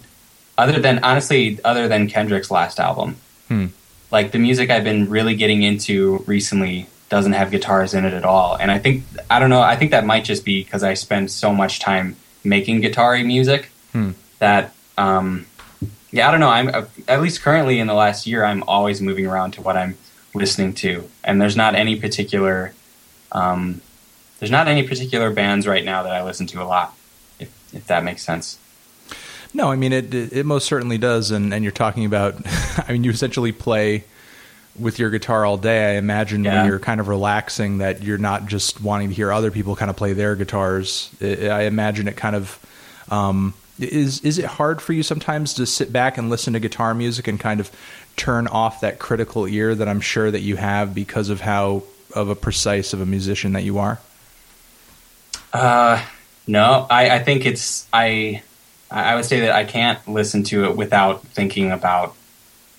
[0.60, 3.16] other than honestly, other than Kendrick's last album.
[3.48, 3.68] Hmm.
[4.12, 8.26] Like the music I've been really getting into recently doesn't have guitars in it at
[8.26, 9.62] all, and I think I don't know.
[9.62, 13.72] I think that might just be because I spend so much time making guitar music
[13.94, 14.12] hmm.
[14.40, 14.74] that.
[14.98, 15.46] Um,
[16.12, 16.50] yeah, I don't know.
[16.50, 19.78] I'm uh, at least currently in the last year, I'm always moving around to what
[19.78, 19.96] I'm
[20.34, 22.74] listening to, and there's not any particular,
[23.32, 23.82] um,
[24.40, 26.98] there's not any particular bands right now that I listen to a lot,
[27.40, 28.58] if if that makes sense.
[29.54, 30.14] No, I mean it.
[30.14, 32.36] It most certainly does, and and you're talking about.
[32.88, 34.04] I mean, you essentially play
[34.78, 35.96] with your guitar all day.
[35.96, 36.62] I imagine Yeah.
[36.62, 39.90] when you're kind of relaxing that you're not just wanting to hear other people kind
[39.90, 41.10] of play their guitars.
[41.22, 42.60] I I imagine it kind of
[43.10, 44.22] um, is.
[44.22, 47.40] Is it hard for you sometimes to sit back and listen to guitar music and
[47.40, 47.72] kind of
[48.18, 51.84] turn off that critical ear that I'm sure that you have because of how
[52.16, 54.00] of a precise of a musician that you are?
[55.54, 56.04] Uh,
[56.48, 58.44] no, I, I think it's I.
[58.92, 62.16] I would say that I can't listen to it without thinking about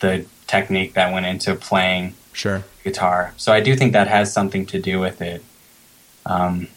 [0.00, 2.64] the technique that went into playing Sure.
[2.84, 3.32] guitar.
[3.36, 5.44] So I do think that has something to do with it.
[6.26, 6.68] Um,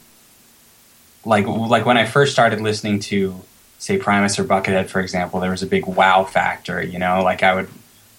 [1.25, 3.41] like like when I first started listening to
[3.79, 6.81] say Primus or Buckethead, for example, there was a big wow factor.
[6.81, 7.69] You know, like I would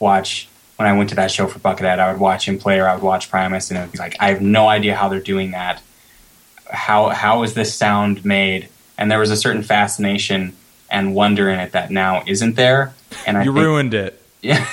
[0.00, 2.88] watch when I went to that show for Buckethead, I would watch him play or
[2.88, 5.20] I would watch Primus, and it would be like I have no idea how they're
[5.20, 5.80] doing that.
[6.70, 8.68] How how is this sound made?
[8.96, 10.54] And there was a certain fascination
[10.94, 12.94] and wonder in it that now isn't there.
[13.26, 14.20] And I You think- ruined it.
[14.44, 14.64] yeah.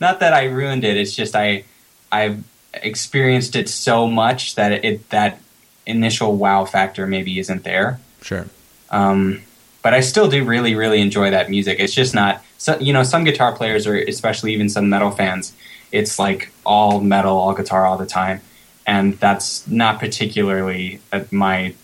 [0.00, 0.96] Not that I ruined it.
[0.96, 1.64] It's just I
[2.12, 2.42] I've
[2.74, 5.40] experienced it so much that it that
[5.86, 7.98] initial wow factor maybe isn't there.
[8.22, 8.46] Sure.
[8.90, 9.42] Um,
[9.82, 11.78] but I still do really really enjoy that music.
[11.80, 15.52] It's just not so you know some guitar players or especially even some metal fans.
[15.92, 18.40] It's like all metal, all guitar, all the time,
[18.86, 21.74] and that's not particularly uh, my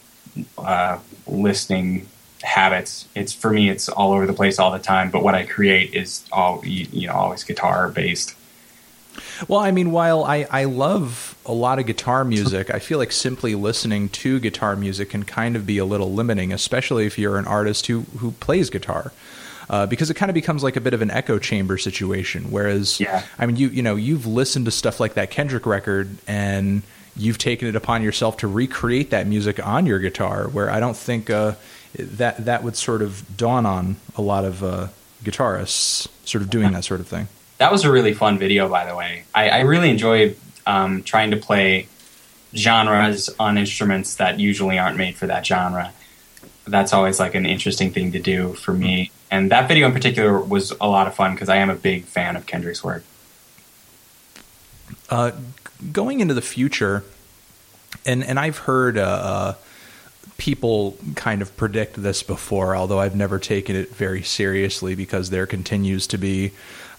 [0.58, 2.06] uh, listening
[2.44, 3.06] habits.
[3.14, 5.10] It's for me, it's all over the place all the time.
[5.10, 8.34] But what I create is all you, you know always guitar based.
[9.46, 13.12] Well, I mean, while I, I love a lot of guitar music, I feel like
[13.12, 17.38] simply listening to guitar music can kind of be a little limiting, especially if you're
[17.38, 19.12] an artist who, who plays guitar.
[19.70, 22.50] Uh, because it kind of becomes like a bit of an echo chamber situation.
[22.50, 23.22] Whereas, Yeah.
[23.38, 26.82] I mean, you you know, you've listened to stuff like that Kendrick record, and
[27.16, 30.48] you've taken it upon yourself to recreate that music on your guitar.
[30.48, 31.54] Where I don't think uh,
[31.98, 34.88] that that would sort of dawn on a lot of uh,
[35.22, 37.28] guitarists, sort of doing that sort of thing.
[37.58, 39.24] That was a really fun video, by the way.
[39.34, 40.34] I, I really enjoy
[40.66, 41.88] um, trying to play
[42.54, 45.92] genres on instruments that usually aren't made for that genre.
[46.66, 49.10] That's always like an interesting thing to do for me.
[49.30, 52.04] And that video in particular was a lot of fun because I am a big
[52.04, 53.04] fan of Kendrick's work.
[55.10, 55.32] Uh,
[55.92, 57.04] going into the future,
[58.06, 59.54] and and I've heard uh, uh,
[60.36, 65.46] people kind of predict this before, although I've never taken it very seriously because there
[65.46, 66.52] continues to be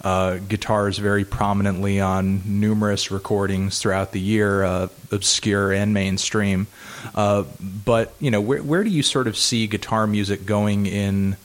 [0.03, 6.67] uh, guitars very prominently on numerous recordings throughout the year, uh, obscure and mainstream.
[7.13, 7.43] Uh,
[7.83, 11.37] but you know, where where do you sort of see guitar music going in?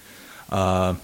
[0.51, 0.95] Uh,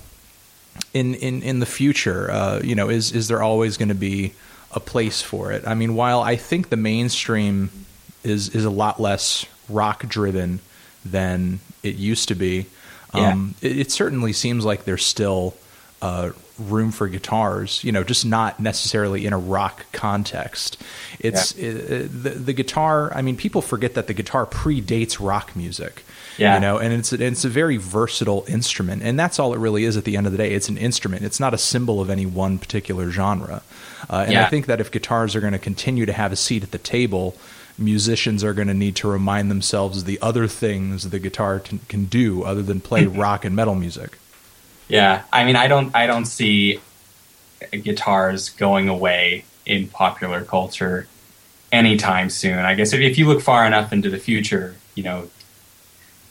[0.93, 4.34] in, in, in the future, uh, you know, is is there always going to be
[4.72, 5.66] a place for it?
[5.66, 7.70] I mean, while I think the mainstream
[8.22, 10.61] is is a lot less rock driven
[11.11, 12.66] than it used to be,
[13.12, 15.54] um, it, it certainly seems like there's still
[16.02, 17.82] uh, room for guitars.
[17.84, 20.82] You know, just not necessarily in a rock context.
[21.18, 23.12] It's uh, the the guitar.
[23.14, 26.04] I mean, people forget that the guitar predates rock music.
[26.38, 26.57] Yeah.
[26.57, 29.96] You know, and it's it's a very versatile instrument, and that's all it really is.
[29.96, 31.24] At the end of the day, it's an instrument.
[31.24, 33.62] It's not a symbol of any one particular genre.
[34.09, 36.62] Uh, and I think that if guitars are going to continue to have a seat
[36.62, 37.34] at the table,
[37.79, 42.07] musicians are going to need to remind themselves the other things the guitar can, can
[42.07, 44.18] do other than play rock and metal music.
[44.89, 46.81] Yeah, I mean, I don't, I don't see
[47.70, 51.09] guitars going away in popular culture
[51.72, 52.59] anytime soon.
[52.59, 55.29] I guess if, if you look far enough into the future, you know,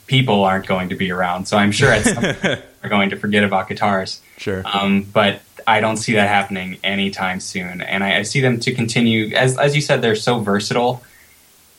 [0.08, 1.48] people aren't going to be around.
[1.48, 4.22] So I'm sure at some point we're going to forget about guitars.
[4.38, 4.64] Sure.
[4.66, 8.74] Um, but I don't see that happening anytime soon, and I, I see them to
[8.74, 9.36] continue.
[9.36, 11.04] As as you said, they're so versatile.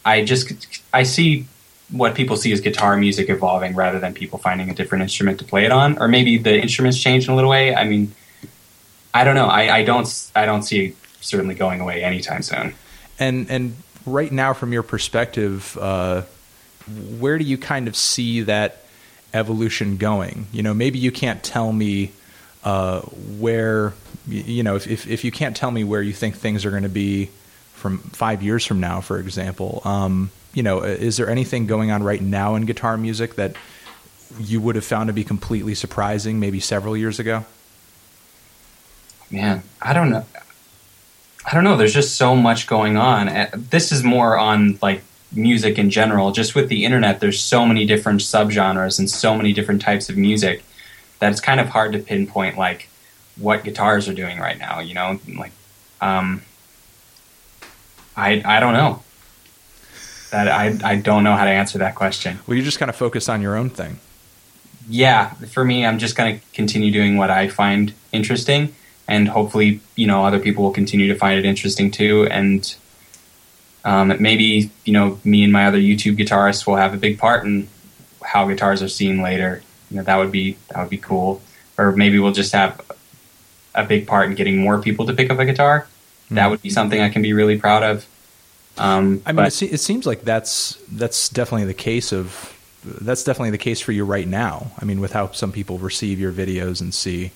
[0.06, 0.52] I just
[0.94, 1.46] I see
[1.90, 5.44] what people see as guitar music evolving rather than people finding a different instrument to
[5.44, 7.74] play it on, or maybe the instruments change in a little way.
[7.74, 8.14] I mean,
[9.12, 9.46] I don't know.
[9.46, 12.74] I, I don't I don't see it certainly going away anytime soon.
[13.18, 13.76] And and
[14.06, 16.22] right now, from your perspective, uh,
[17.18, 18.84] where do you kind of see that
[19.34, 20.46] evolution going?
[20.52, 22.12] You know, maybe you can't tell me
[22.62, 23.92] uh, where
[24.28, 26.84] you know if, if if you can't tell me where you think things are going
[26.84, 27.30] to be
[27.76, 29.82] from five years from now, for example.
[29.84, 33.54] Um, you know, is there anything going on right now in guitar music that
[34.38, 37.44] you would have found to be completely surprising, maybe several years ago?
[39.30, 40.24] Man, I don't know.
[41.44, 41.76] I don't know.
[41.76, 43.48] There's just so much going on.
[43.54, 45.02] This is more on like
[45.32, 46.32] music in general.
[46.32, 50.16] Just with the internet, there's so many different subgenres and so many different types of
[50.16, 50.64] music
[51.18, 52.88] that it's kind of hard to pinpoint like
[53.36, 54.80] what guitars are doing right now.
[54.80, 55.52] You know, like
[56.00, 56.42] um,
[58.16, 59.02] I I don't know.
[60.30, 62.38] That I I don't know how to answer that question.
[62.46, 64.00] Well, you just kind of focus on your own thing.
[64.88, 68.74] Yeah, for me, I'm just going to continue doing what I find interesting,
[69.08, 72.28] and hopefully, you know, other people will continue to find it interesting too.
[72.30, 72.74] And
[73.84, 77.44] um, maybe, you know, me and my other YouTube guitarists will have a big part
[77.44, 77.68] in
[78.24, 79.62] how guitars are seen later.
[79.90, 81.40] You know, that would be that would be cool.
[81.78, 82.80] Or maybe we'll just have
[83.74, 85.86] a big part in getting more people to pick up a guitar.
[86.30, 88.06] That would be something I can be really proud of.
[88.78, 92.52] Um, I mean, but, it, it, seems like that's that's definitely the case of
[92.84, 94.70] that's definitely the case for you right now.
[94.78, 97.32] I mean, with how some people receive your videos and see.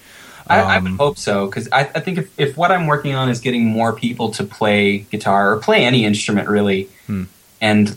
[0.48, 2.86] Um, I, I, would um, hope so because I, I, think if, if what I'm
[2.86, 7.24] working on is getting more people to play guitar or play any instrument really, hmm.
[7.60, 7.96] and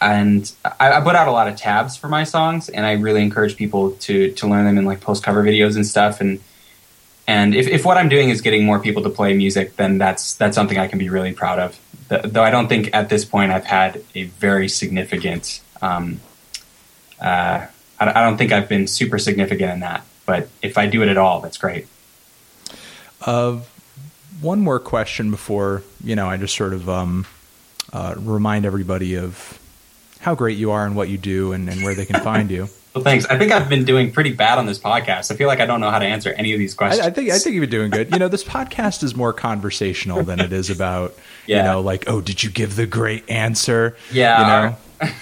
[0.00, 3.22] and I, I, put out a lot of tabs for my songs, and I really
[3.22, 6.20] encourage people to to learn them in like post cover videos and stuff.
[6.20, 6.40] And
[7.26, 10.34] and if, if what I'm doing is getting more people to play music, then that's
[10.34, 11.78] that's something I can be really proud of.
[12.08, 15.62] though I don't think at this point I've had a very significant.
[15.80, 16.20] Um,
[17.20, 17.66] uh,
[17.98, 21.08] I, I don't think I've been super significant in that, but if I do it
[21.08, 21.86] at all, that's great.
[23.22, 23.60] Uh,
[24.40, 27.26] one more question before you know I just sort of um,
[27.92, 29.58] uh, remind everybody of
[30.20, 32.68] how great you are and what you do and, and where they can find you.
[32.94, 33.26] well, thanks.
[33.26, 35.32] I think I've been doing pretty bad on this podcast.
[35.32, 37.04] I feel like I don't know how to answer any of these questions.
[37.04, 38.12] I, I think I think you've been doing good.
[38.12, 41.14] You know, this podcast is more conversational than it is about
[41.46, 41.56] yeah.
[41.58, 43.96] you know, like, oh, did you give the great answer?
[44.12, 44.76] Yeah.
[45.00, 45.12] You know,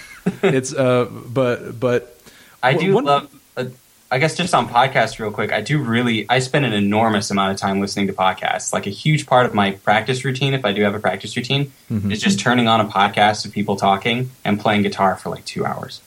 [0.43, 2.15] it's uh, but but
[2.61, 3.35] I do one, love.
[3.57, 3.65] Uh,
[4.11, 6.27] I guess just on podcasts, real quick, I do really.
[6.29, 8.71] I spend an enormous amount of time listening to podcasts.
[8.71, 11.71] Like a huge part of my practice routine, if I do have a practice routine,
[11.91, 12.11] mm-hmm.
[12.11, 15.65] is just turning on a podcast of people talking and playing guitar for like two
[15.65, 16.01] hours.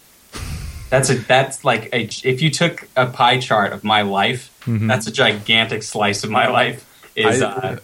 [0.91, 4.87] That's a that's like a, if you took a pie chart of my life, mm-hmm.
[4.87, 6.85] that's a gigantic slice of my life.
[7.17, 7.79] Is I, uh,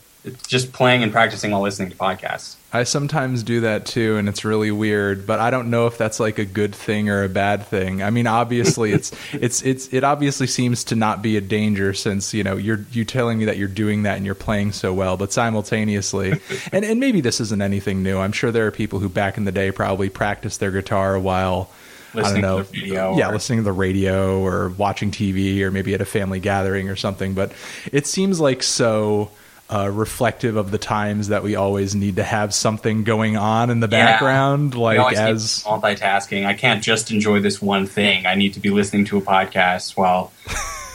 [0.46, 2.56] just playing and practicing while listening to podcasts.
[2.72, 5.26] I sometimes do that too, and it's really weird.
[5.26, 8.02] But I don't know if that's like a good thing or a bad thing.
[8.02, 12.32] I mean, obviously, it's it's it's it obviously seems to not be a danger since
[12.32, 15.16] you know you're you telling me that you're doing that and you're playing so well.
[15.16, 16.40] But simultaneously,
[16.72, 18.18] and and maybe this isn't anything new.
[18.18, 21.70] I'm sure there are people who back in the day probably practiced their guitar while.
[22.14, 22.62] Listening I don't know.
[22.62, 23.32] To the radio yeah, or...
[23.32, 27.34] listening to the radio or watching TV or maybe at a family gathering or something.
[27.34, 27.52] But
[27.90, 29.30] it seems like so
[29.72, 33.80] uh, reflective of the times that we always need to have something going on in
[33.80, 34.12] the yeah.
[34.12, 36.44] background, like as multitasking.
[36.44, 38.26] I can't just enjoy this one thing.
[38.26, 40.30] I need to be listening to a podcast while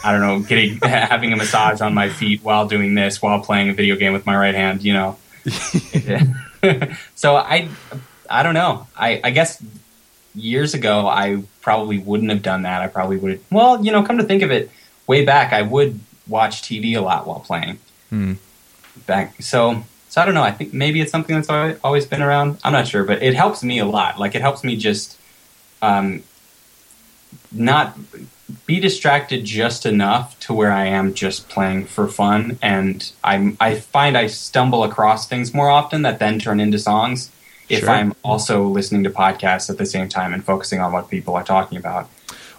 [0.04, 3.70] I don't know, getting having a massage on my feet while doing this, while playing
[3.70, 4.84] a video game with my right hand.
[4.84, 5.18] You know,
[7.16, 7.70] so I
[8.30, 8.86] I don't know.
[8.96, 9.62] I I guess
[10.38, 12.82] years ago I probably wouldn't have done that.
[12.82, 13.42] I probably would.
[13.52, 14.72] Well, you know, come to think of it,
[15.08, 17.80] way back I would watch TV a lot while playing.
[18.10, 18.34] Hmm
[19.06, 19.42] back.
[19.42, 20.44] So so I don't know.
[20.44, 22.60] I think maybe it's something that's always been around.
[22.64, 24.20] I'm not sure, but it helps me a lot.
[24.20, 25.18] Like it helps me just
[25.82, 26.24] um,
[27.52, 27.98] not
[28.66, 33.76] be distracted just enough to where I am just playing for fun, and I I
[33.76, 37.32] find I stumble across things more often that then turn into songs
[37.70, 37.90] if sure.
[37.90, 41.44] I'm also listening to podcasts at the same time and focusing on what people are
[41.44, 42.10] talking about.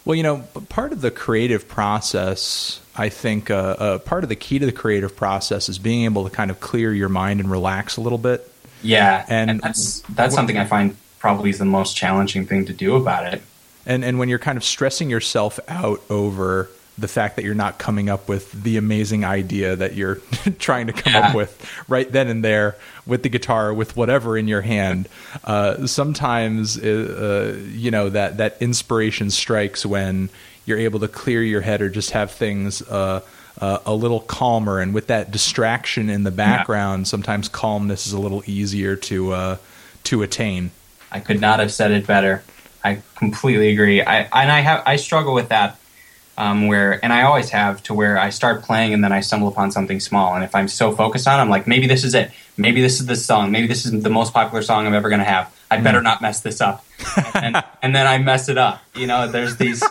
[0.04, 0.38] Well, you know,
[0.68, 4.72] part of the creative process, I think, uh, uh, part of the key to the
[4.72, 8.18] creative process is being able to kind of clear your mind and relax a little
[8.18, 8.50] bit.
[8.82, 12.72] Yeah, and, and that's that's something I find probably is the most challenging thing to
[12.72, 13.42] do about it.
[13.84, 17.78] And and when you're kind of stressing yourself out over the fact that you're not
[17.78, 20.16] coming up with the amazing idea that you're
[20.58, 21.28] trying to come yeah.
[21.28, 22.76] up with right then and there
[23.06, 25.08] with the guitar with whatever in your hand.
[25.44, 30.28] Uh, sometimes uh, uh, you know that that inspiration strikes when
[30.66, 33.20] you're able to clear your head or just have things uh,
[33.60, 34.80] uh a little calmer.
[34.80, 37.10] And with that distraction in the background yeah.
[37.10, 39.56] sometimes calmness is a little easier to uh,
[40.04, 40.72] to attain.
[41.10, 42.42] I could not have said it better.
[42.84, 44.02] I completely agree.
[44.02, 45.77] I and I have I struggle with that
[46.38, 49.48] um, where and I always have to where I start playing and then I stumble
[49.48, 50.36] upon something small.
[50.36, 52.30] And if I'm so focused on it, I'm like maybe this is it.
[52.56, 53.50] Maybe this is the song.
[53.50, 55.52] Maybe this is the most popular song I'm ever going to have.
[55.68, 56.84] I better not mess this up.
[57.34, 58.80] And, and, then I mess it up.
[58.94, 59.82] You know there's these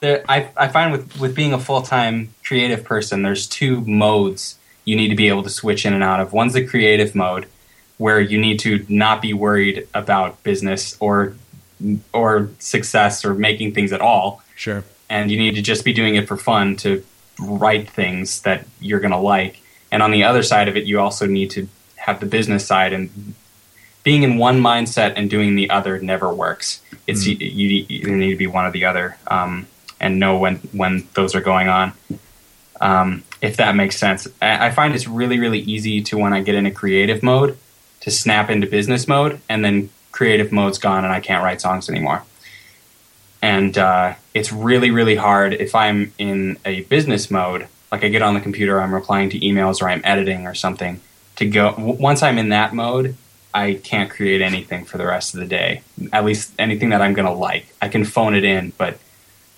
[0.00, 4.56] there, I, I find with with being a full time creative person there's two modes
[4.84, 6.32] you need to be able to switch in and out of.
[6.32, 7.48] One's the creative mode
[7.98, 11.34] where you need to not be worried about business or
[12.12, 14.44] or success or making things at all.
[14.54, 17.04] Sure and you need to just be doing it for fun to
[17.40, 19.60] write things that you're going to like.
[19.90, 22.92] And on the other side of it, you also need to have the business side
[22.92, 23.34] and
[24.02, 26.80] being in one mindset and doing the other never works.
[27.06, 27.40] It's mm-hmm.
[27.42, 29.66] you, you, need to be one or the other um,
[30.00, 31.92] and know when when those are going on.
[32.80, 36.54] Um, if that makes sense, I find it's really really easy to when I get
[36.54, 37.58] into creative mode
[38.00, 41.88] to snap into business mode, and then creative mode's gone and I can't write songs
[41.88, 42.22] anymore
[43.42, 48.20] and uh, it's really really hard if i'm in a business mode like I get
[48.20, 51.00] on the computer, I'm replying to emails or I'm editing or something.
[51.36, 53.16] To go w- once I'm in that mode,
[53.54, 55.80] I can't create anything for the rest of the day.
[56.12, 57.74] At least anything that I'm going to like.
[57.80, 58.98] I can phone it in, but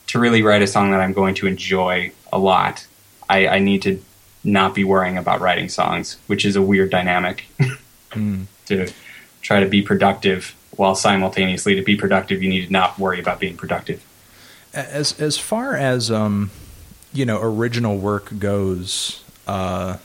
[0.09, 2.87] to really write a song that I'm going to enjoy a lot,
[3.29, 4.01] I, I need to
[4.45, 7.47] not be worrying about writing songs, which is a weird dynamic.
[8.13, 8.47] Mm.
[8.67, 8.93] to
[9.41, 13.41] try to be productive while simultaneously to be productive, you need to not worry about
[13.41, 14.05] being productive.
[14.73, 16.51] As as far as um,
[17.13, 19.97] you know, original work goes, uh,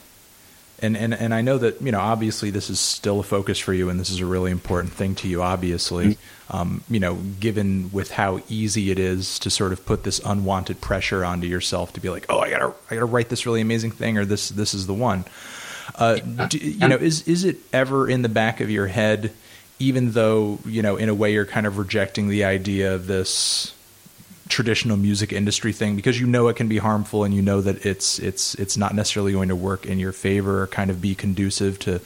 [0.79, 3.73] and and and I know that you know, obviously, this is still a focus for
[3.73, 5.43] you, and this is a really important thing to you.
[5.43, 6.57] Obviously, mm-hmm.
[6.57, 10.81] um, you know, given with how easy it is to sort of put this unwanted
[10.81, 13.91] pressure onto yourself to be like, oh, I gotta I gotta write this really amazing
[13.91, 15.25] thing, or this this is the one.
[15.93, 19.31] Uh, do, you know, is is it ever in the back of your head,
[19.77, 23.74] even though you know, in a way, you're kind of rejecting the idea of this
[24.47, 27.83] traditional music industry thing because you know it can be harmful and you know that
[27.85, 31.15] it's it's it's not necessarily going to work in your favor or kind of be
[31.15, 31.99] conducive to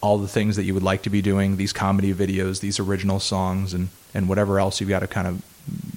[0.00, 3.20] all the things that you would like to be doing these comedy videos these original
[3.20, 5.44] songs and and whatever else you've got to kind of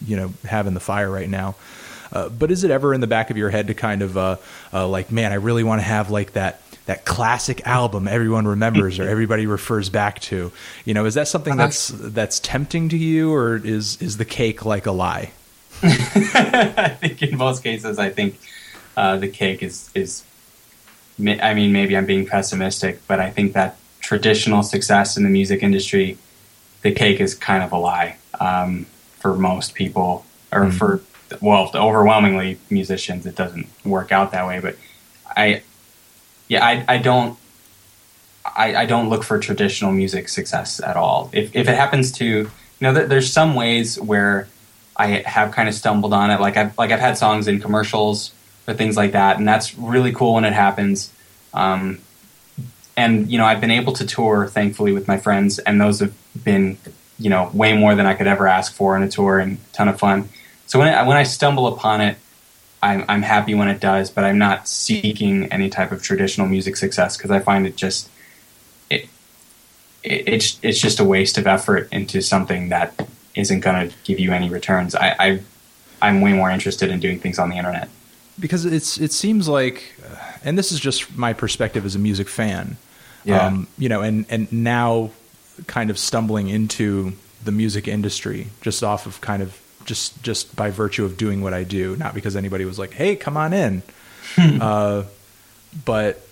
[0.06, 1.56] you know have in the fire right now
[2.12, 4.36] uh, but is it ever in the back of your head to kind of uh,
[4.74, 9.00] uh, like man I really want to have like that that classic album everyone remembers
[9.00, 10.52] or everybody refers back to.
[10.84, 11.64] You know, is that something uh-huh.
[11.64, 15.32] that's that's tempting to you, or is is the cake like a lie?
[15.84, 18.39] I think in most cases, I think
[18.97, 20.23] uh, the cake is is.
[21.17, 25.63] I mean, maybe I'm being pessimistic, but I think that traditional success in the music
[25.63, 26.17] industry,
[26.82, 28.86] the cake is kind of a lie um,
[29.19, 30.78] for most people, or mm-hmm.
[30.78, 31.01] for
[31.41, 33.26] well, overwhelmingly musicians.
[33.26, 34.76] It doesn't work out that way, but
[35.36, 35.61] I
[36.47, 37.38] yeah, I, I don't
[38.45, 41.30] I, I, don't look for traditional music success at all.
[41.34, 42.49] If, if it happens to, you
[42.80, 44.47] know, th- there's some ways where
[44.96, 46.39] I have kind of stumbled on it.
[46.39, 48.34] Like I've, like I've had songs in commercials
[48.68, 51.12] or things like that, and that's really cool when it happens.
[51.54, 52.00] Um,
[52.98, 56.14] and you know, I've been able to tour, thankfully, with my friends, and those have
[56.43, 56.78] been,
[57.20, 59.74] you know, way more than I could ever ask for in a tour and a
[59.74, 60.30] ton of fun.
[60.66, 62.18] So when I, when I stumble upon it,
[62.82, 66.76] I'm, I'm happy when it does, but I'm not seeking any type of traditional music
[66.78, 68.10] success because I find it just
[68.89, 69.10] it,
[70.04, 74.20] it, it's it's just a waste of effort into something that isn't going to give
[74.20, 74.96] you any returns.
[74.96, 75.42] I, I
[76.02, 77.90] I'm way more interested in doing things on the internet
[78.40, 79.96] because it's it seems like,
[80.44, 82.78] and this is just my perspective as a music fan.
[83.24, 83.48] Yeah.
[83.48, 85.12] Um, you know, and and now
[85.68, 87.14] kind of stumbling into
[87.44, 91.54] the music industry just off of kind of just just by virtue of doing what
[91.54, 93.84] I do, not because anybody was like, "Hey, come on in."
[94.38, 95.04] uh,
[95.86, 96.24] but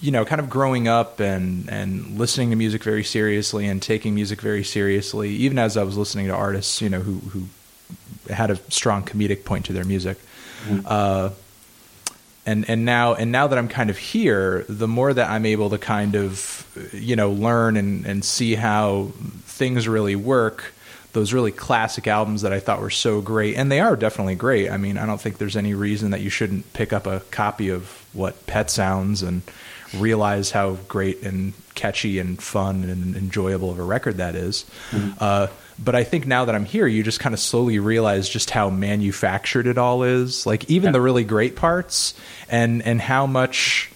[0.00, 4.14] you know, kind of growing up and and listening to music very seriously and taking
[4.14, 7.46] music very seriously, even as I was listening to artists, you know, who who
[8.32, 10.18] had a strong comedic point to their music.
[10.66, 10.86] Mm-hmm.
[10.86, 11.30] Uh,
[12.46, 15.70] and and now and now that I'm kind of here, the more that I'm able
[15.70, 19.12] to kind of you know learn and and see how
[19.44, 20.72] things really work,
[21.12, 24.70] those really classic albums that I thought were so great, and they are definitely great.
[24.70, 27.68] I mean, I don't think there's any reason that you shouldn't pick up a copy
[27.68, 29.42] of what Pet sounds and
[29.94, 34.64] realize how great and catchy and fun and enjoyable of a record that is.
[34.90, 35.12] Mm-hmm.
[35.18, 35.46] Uh,
[35.82, 38.68] but I think now that I'm here, you just kind of slowly realize just how
[38.68, 40.46] manufactured it all is.
[40.46, 40.92] Like even yeah.
[40.92, 42.14] the really great parts,
[42.48, 43.90] and and how much.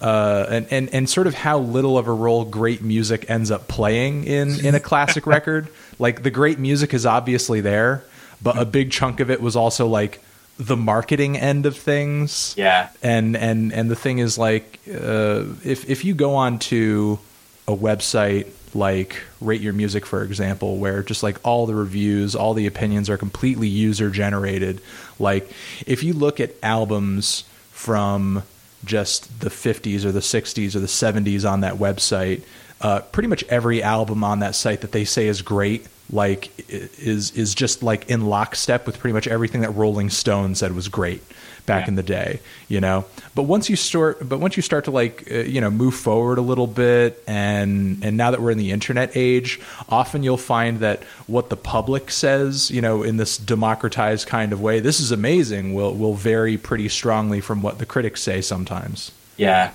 [0.00, 3.66] Uh, and, and and sort of how little of a role great music ends up
[3.66, 5.68] playing in in a classic record.
[5.98, 8.04] Like the great music is obviously there,
[8.40, 10.22] but a big chunk of it was also like
[10.58, 12.54] the marketing end of things.
[12.56, 12.90] Yeah.
[13.02, 17.18] And and and the thing is like uh, if if you go on to
[17.66, 22.52] a website like rate your music for example where just like all the reviews all
[22.52, 24.80] the opinions are completely user generated
[25.18, 25.50] like
[25.86, 28.42] if you look at albums from
[28.84, 32.42] just the 50s or the 60s or the 70s on that website
[32.80, 37.30] uh, pretty much every album on that site that they say is great like is
[37.32, 41.22] is just like in lockstep with pretty much everything that Rolling Stone said was great
[41.68, 41.88] back yeah.
[41.88, 43.04] in the day, you know.
[43.36, 46.38] But once you start, but once you start to like, uh, you know, move forward
[46.38, 50.80] a little bit, and and now that we're in the internet age, often you'll find
[50.80, 55.12] that what the public says, you know, in this democratized kind of way, this is
[55.12, 59.12] amazing, will will vary pretty strongly from what the critics say sometimes.
[59.36, 59.72] Yeah,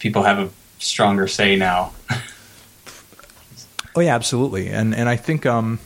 [0.00, 0.50] people have a
[0.80, 1.92] stronger say now.
[3.94, 5.78] oh yeah, absolutely, and and I think um,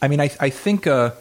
[0.00, 1.12] I mean I I think uh,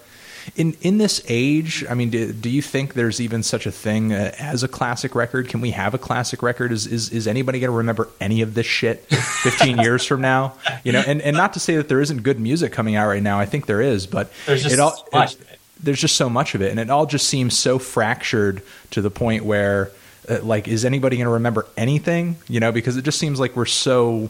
[0.56, 4.14] in in this age, I mean, do, do you think there's even such a thing
[4.14, 5.50] uh, as a classic record?
[5.50, 6.72] Can we have a classic record?
[6.72, 10.54] Is is is anybody going to remember any of this shit 15 years from now?
[10.84, 13.24] You know, and and not to say that there isn't good music coming out right
[13.24, 13.40] now.
[13.40, 15.34] I think there is, but there's just it all, much.
[15.34, 18.62] It, there's just so much of it, and it all just seems so fractured
[18.92, 19.92] to the point where,
[20.30, 22.38] uh, like, is anybody going to remember anything?
[22.48, 24.30] You know, because it just seems like we're so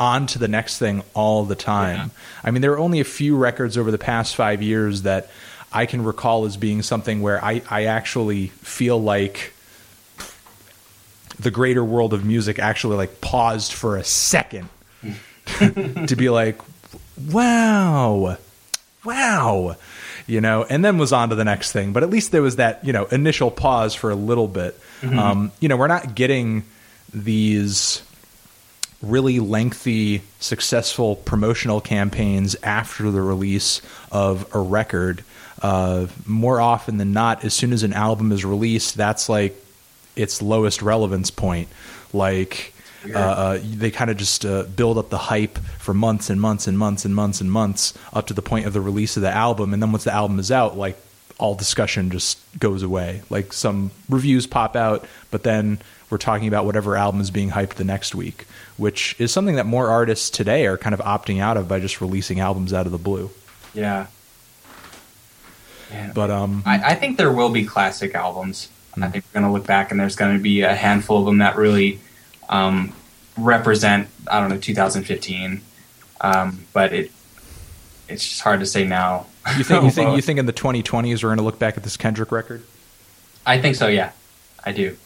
[0.00, 1.96] on to the next thing all the time.
[1.96, 2.08] Yeah.
[2.42, 5.30] I mean, there are only a few records over the past five years that
[5.72, 9.52] I can recall as being something where I, I actually feel like
[11.38, 14.68] the greater world of music actually like paused for a second
[15.58, 16.60] to be like,
[17.30, 18.36] wow,
[19.04, 19.76] wow,
[20.26, 21.92] you know, and then was on to the next thing.
[21.92, 24.78] But at least there was that, you know, initial pause for a little bit.
[25.02, 26.64] Um, you know, we're not getting
[27.12, 28.02] these
[29.02, 33.80] really lengthy, successful promotional campaigns after the release
[34.12, 35.24] of a record.
[35.62, 39.56] Uh, more often than not, as soon as an album is released, that's like
[40.16, 41.68] its lowest relevance point.
[42.12, 42.72] Like
[43.14, 46.66] uh, uh, they kind of just uh, build up the hype for months and months
[46.66, 49.30] and months and months and months up to the point of the release of the
[49.30, 50.96] album, and then once the album is out, like
[51.38, 53.22] all discussion just goes away.
[53.30, 55.78] Like some reviews pop out, but then
[56.10, 58.46] we're talking about whatever album is being hyped the next week,
[58.76, 62.00] which is something that more artists today are kind of opting out of by just
[62.00, 63.30] releasing albums out of the blue.
[63.74, 64.06] Yeah.
[65.90, 66.12] Yeah.
[66.14, 68.68] But um, I, I think there will be classic albums.
[69.02, 71.26] I think we're going to look back and there's going to be a handful of
[71.26, 72.00] them that really
[72.48, 72.92] um,
[73.38, 75.62] represent, I don't know, 2015.
[76.20, 77.12] Um, but it
[78.08, 79.26] it's just hard to say now.
[79.56, 81.82] you think you think you think in the 2020s we're going to look back at
[81.82, 82.62] this Kendrick record?
[83.46, 83.86] I think so.
[83.86, 84.12] Yeah,
[84.64, 84.96] I do.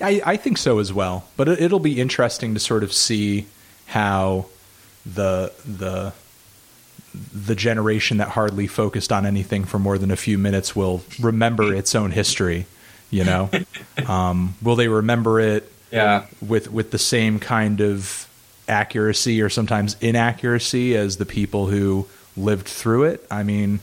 [0.00, 1.24] I, I think so as well.
[1.36, 3.46] But it, it'll be interesting to sort of see
[3.86, 4.46] how
[5.04, 6.12] the the
[7.34, 11.74] the generation that hardly focused on anything for more than a few minutes will remember
[11.74, 12.66] its own history.
[13.10, 13.50] You know,
[14.06, 16.24] um, will they remember it Yeah.
[16.40, 18.26] with with the same kind of
[18.68, 22.06] accuracy or sometimes inaccuracy as the people who
[22.36, 23.26] lived through it?
[23.30, 23.80] I mean,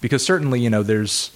[0.00, 1.30] because certainly you know there's.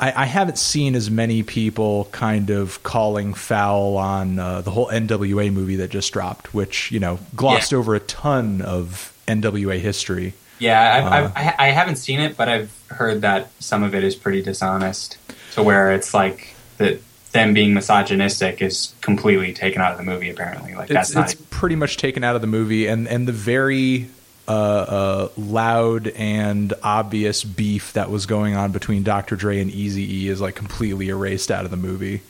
[0.00, 4.88] I, I haven't seen as many people kind of calling foul on uh, the whole
[4.88, 7.78] NWA movie that just dropped, which you know glossed Yeah.
[7.78, 10.34] over a ton of NWA history.
[10.60, 13.94] Yeah, I've, Uh, I've, I, I haven't seen it, but I've heard that some of
[13.94, 15.16] it is pretty dishonest.
[15.54, 17.00] To where it's like that
[17.32, 20.30] them being misogynistic is completely taken out of the movie.
[20.30, 21.32] Apparently, like that's it's, not.
[21.32, 24.08] it's pretty much taken out of the movie, and and the very
[24.48, 29.36] uh, uh, loud and obvious beef that was going on between Dr.
[29.36, 32.22] Dre and Easy E is like completely erased out of the movie.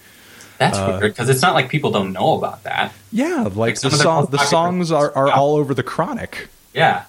[0.59, 2.93] that's uh, weird because it's not like people don't know about that.
[3.12, 6.49] Yeah, like some the song, the songs are, are all over the Chronic.
[6.75, 7.05] Yeah,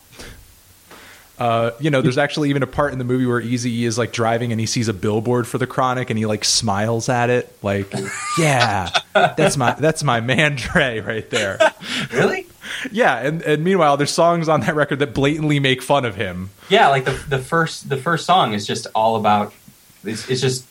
[1.39, 3.97] Uh, you know, there's actually even a part in the movie where Easy E is
[3.97, 7.29] like driving and he sees a billboard for the Chronic and he like smiles at
[7.29, 7.91] it, like,
[8.37, 11.57] yeah, that's my that's my man Dre right there.
[12.11, 12.45] really?
[12.91, 16.49] Yeah, and, and meanwhile, there's songs on that record that blatantly make fun of him.
[16.69, 19.53] Yeah, like the the first the first song is just all about.
[20.03, 20.65] It's, it's just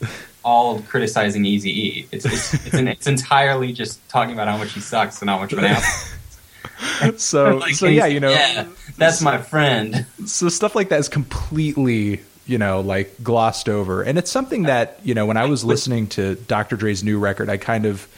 [0.45, 2.09] all criticizing Easy E.
[2.13, 5.39] It's it's it's, an, it's entirely just talking about how much he sucks and how
[5.39, 7.19] much of an asshole.
[7.19, 10.07] So Like, so yeah, you know, yeah, that's my friend.
[10.27, 14.99] so stuff like that is completely you know like glossed over and it's something that
[15.05, 18.09] you know when i was listening to dr dre's new record i kind of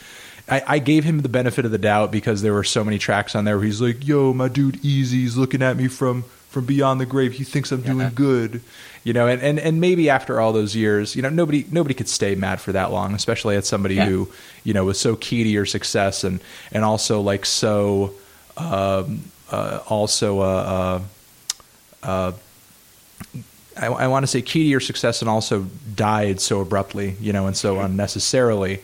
[0.51, 3.35] I, I gave him the benefit of the doubt because there were so many tracks
[3.35, 7.01] on there where he's like yo my dude Eazy's looking at me from from beyond
[7.01, 7.93] the grave he thinks i'm Yeah.
[7.93, 8.61] doing good
[9.05, 12.09] you know and, and and maybe after all those years you know nobody nobody could
[12.09, 14.07] stay mad for that long especially at somebody Yeah.
[14.07, 14.29] who
[14.65, 16.41] you know was so key to your success and
[16.73, 18.13] and also like so
[18.57, 19.23] um
[19.53, 21.01] uh, also uh,
[22.05, 22.33] uh uh
[23.77, 27.33] I, I want to say key to your success and also died so abruptly, you
[27.33, 28.81] know, and so unnecessarily.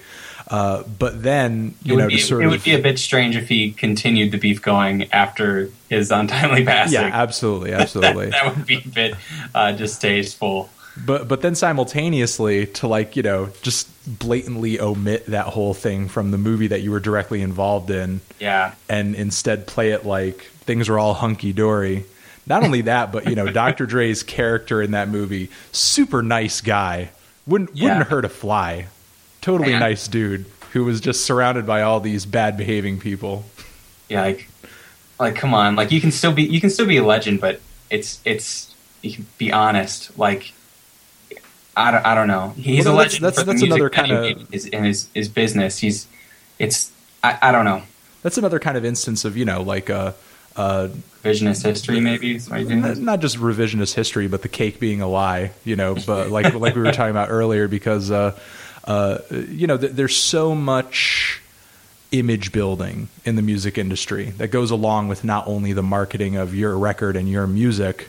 [0.48, 3.34] Uh, but then, It you would, know, be, it of would be a bit strange
[3.36, 6.94] if he continued the beef going after his untimely passing.
[6.94, 8.26] yeah, absolutely, absolutely.
[8.30, 9.14] that would be a bit
[9.54, 10.70] uh, distasteful.
[11.04, 13.88] but but then simultaneously to like you know just
[14.18, 18.74] blatantly omit that whole thing from the movie that you were directly involved in, Yeah,
[18.88, 22.04] and instead play it like things are all hunky dory.
[22.46, 23.86] Not only that, but you know, Dr.
[23.86, 27.10] Dre's character in that movie, super nice guy,
[27.48, 27.88] wouldn't Yeah.
[27.88, 28.86] wouldn't hurt a fly.
[29.46, 29.78] Totally Man.
[29.78, 33.44] nice dude who was just surrounded by all these bad behaving people.
[34.08, 34.48] yeah, like,
[35.20, 37.60] like come on, like you can still be you can still be a legend, but
[37.88, 40.18] it's it's you can be honest.
[40.18, 40.52] Like,
[41.76, 42.54] I don't, I don't know.
[42.56, 43.22] He's Well, a legend.
[43.24, 44.04] that's- for that's music another that
[44.34, 45.78] kinda- is in his his business.
[45.78, 46.08] He's
[46.58, 46.90] it's
[47.22, 47.82] I, I don't know
[48.24, 50.10] That's another kind of instance of you know like uh,
[50.56, 50.88] uh,
[51.22, 52.34] revisionist history maybe.
[52.34, 52.84] is what he did.
[52.84, 55.52] n- not just revisionist history, but the cake being a lie.
[55.64, 58.36] You know, but like like we were talking about earlier, because uh,
[58.86, 61.40] uh, you know th- there's so much
[62.12, 66.54] image building in the music industry that goes along with not only the marketing of
[66.54, 68.08] your record and your music.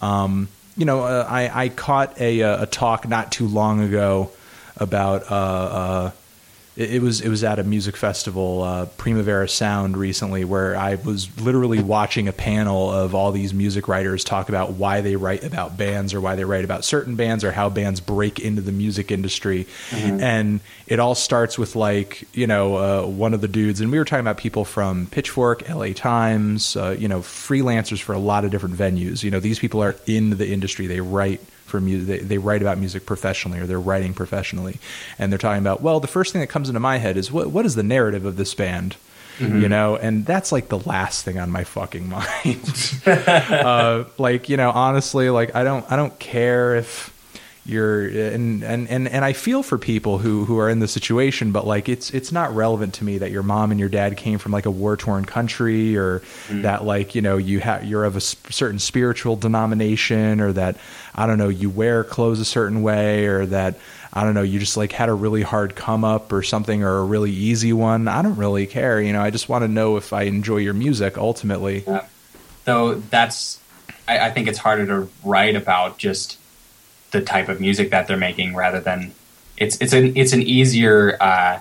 [0.00, 4.30] Um, you know, uh, I I caught a a talk not too long ago
[4.76, 6.10] about uh, uh,
[6.76, 10.96] it, it was it was at a music festival, uh, Primavera Sound, recently, where I
[10.96, 15.44] was literally watching a panel of all these music writers talk about why they write
[15.44, 18.72] about bands or why they write about certain bands or how bands break into the
[18.72, 20.20] music industry, Mm-hmm.
[20.20, 23.98] and it all starts with like you know uh, one of the dudes, and we
[23.98, 25.94] were talking about people from Pitchfork, L.A.
[25.94, 29.22] Times, uh, you know, freelancers for a lot of different venues.
[29.22, 31.40] You know, these people are in the industry; they write
[31.74, 32.06] for music.
[32.06, 34.78] They, they write about music professionally, or they're writing professionally,
[35.18, 35.82] and they're talking about.
[35.82, 38.24] Well, the first thing that comes into my head is what what is the narrative
[38.24, 38.96] of this band,
[39.40, 42.08] you know, and that's like the last thing on my fucking
[42.44, 43.00] mind.
[43.06, 47.13] uh, like you know, honestly, like I don't I don't care if
[47.66, 51.50] you're and, and and and I feel for people who who are in the situation,
[51.50, 54.38] but like it's it's not relevant to me that your mom and your dad came
[54.38, 56.62] from like a war torn country, or mm.
[56.62, 60.76] that like you know you have you're of a s- certain spiritual denomination, or that
[61.14, 63.78] I don't know you wear clothes a certain way, or that
[64.12, 66.98] I don't know you just like had a really hard come up or something, or
[66.98, 68.08] a really easy one.
[68.08, 69.22] I don't really care, you know.
[69.22, 71.82] I just want to know if I enjoy your music ultimately.
[71.86, 72.04] Yeah.
[72.66, 73.58] Though that's,
[74.06, 76.38] I, I think it's harder to write about just
[77.14, 79.12] the type of music that they're making rather than
[79.56, 81.58] it's it's an it's an easier uh,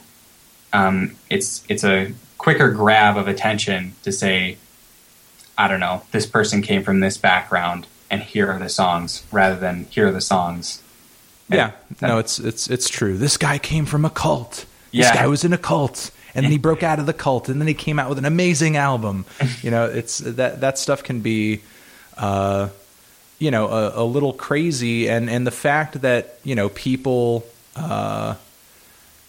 [0.73, 4.57] um, it's it's a quicker grab of attention to say
[5.57, 9.55] I don't know this person came from this background and here are the songs rather
[9.59, 10.81] than here are the songs.
[11.49, 13.17] Yeah, that- no, it's it's it's true.
[13.17, 14.65] This guy came from a cult.
[14.91, 15.13] This Yeah.
[15.15, 17.67] guy was in a cult, and then he broke out of the cult, and then
[17.67, 19.25] he came out with an amazing album.
[19.61, 21.61] You know, it's that that stuff can be,
[22.17, 22.69] uh,
[23.43, 27.43] you know, a, a little crazy, and and the fact that you know people.
[27.75, 28.35] Uh,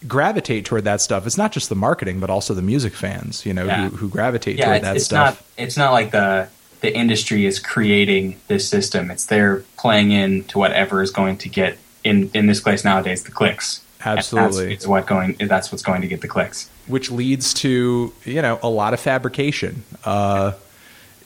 [0.06, 3.54] gravitate toward that stuff it's not just the marketing but also the music fans you
[3.54, 3.88] know Yeah.
[3.88, 6.48] who, who gravitate yeah, toward it's, that it's stuff not it's not like the
[6.84, 9.10] the industry is creating this system.
[9.10, 13.24] It's they're playing in to whatever is going to get in in this place nowadays
[13.24, 13.80] the clicks.
[14.04, 14.64] Absolutely.
[14.66, 15.36] that's, it's what going.
[15.40, 16.68] That's what's going to get the clicks.
[16.86, 20.52] which leads to you know a lot of fabrication uh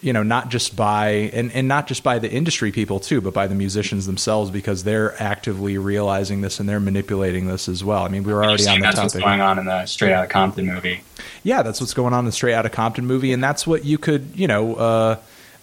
[0.01, 3.35] you know not just by and, and not just by the industry people too but
[3.35, 8.05] by the musicians themselves because they're actively realizing this and they're manipulating this as well
[8.05, 10.29] i mean we were already on the that's what's going on in the Straight Outta
[10.29, 11.01] Compton movie.
[11.43, 13.99] yeah that's what's going on in the straight Outta compton movie and that's what you
[13.99, 15.17] could you know uh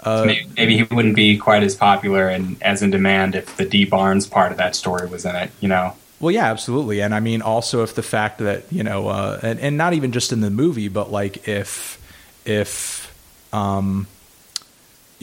[0.06, 3.66] uh, maybe, maybe he wouldn't be quite as popular and as in demand if the
[3.66, 5.50] Dee Barnes part of that story was in it.
[5.62, 9.08] You know, Well, yeah, absolutely, and I mean also if the fact that you know,
[9.08, 12.00] uh, and and not even just in the movie, but like if
[12.46, 13.12] if
[13.52, 14.06] um,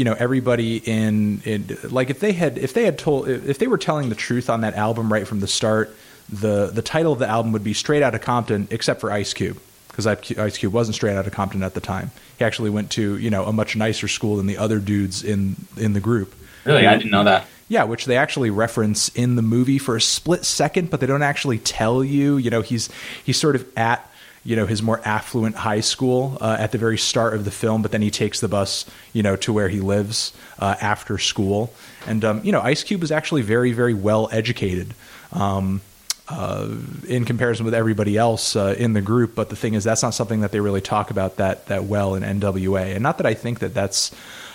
[0.03, 3.69] you know everybody in, in like if they had if they had told if they
[3.69, 5.95] were telling the truth on that album right from the start,
[6.29, 9.61] the the title of the album would be Straight Outta Compton, except for Ice Cube.
[9.87, 12.11] Because Ice Cube wasn't straight out of Compton at the time.
[12.37, 15.55] He actually went to you know a much nicer school than the other dudes in
[15.77, 16.35] in the group.
[16.65, 17.47] really, I didn't know that.
[17.69, 21.23] Yeah, which they actually reference in the movie for a split second, but they don't
[21.23, 22.39] actually tell you.
[22.39, 22.89] You know, he's
[23.23, 24.12] he's sort of at
[24.45, 27.83] you know his more affluent high school uh, at the very start of the film,
[27.83, 31.73] but then he takes the bus you know to where he lives uh, after school.
[32.07, 34.95] And um, you know, Ice Cube was actually very very well educated.
[35.33, 35.81] Um,
[36.29, 36.69] uh,
[37.09, 40.15] in comparison with everybody else uh, in the group, but the thing is, that's not
[40.15, 42.95] something that they really talk about that that well in NWA.
[42.95, 44.13] And not that I think that that's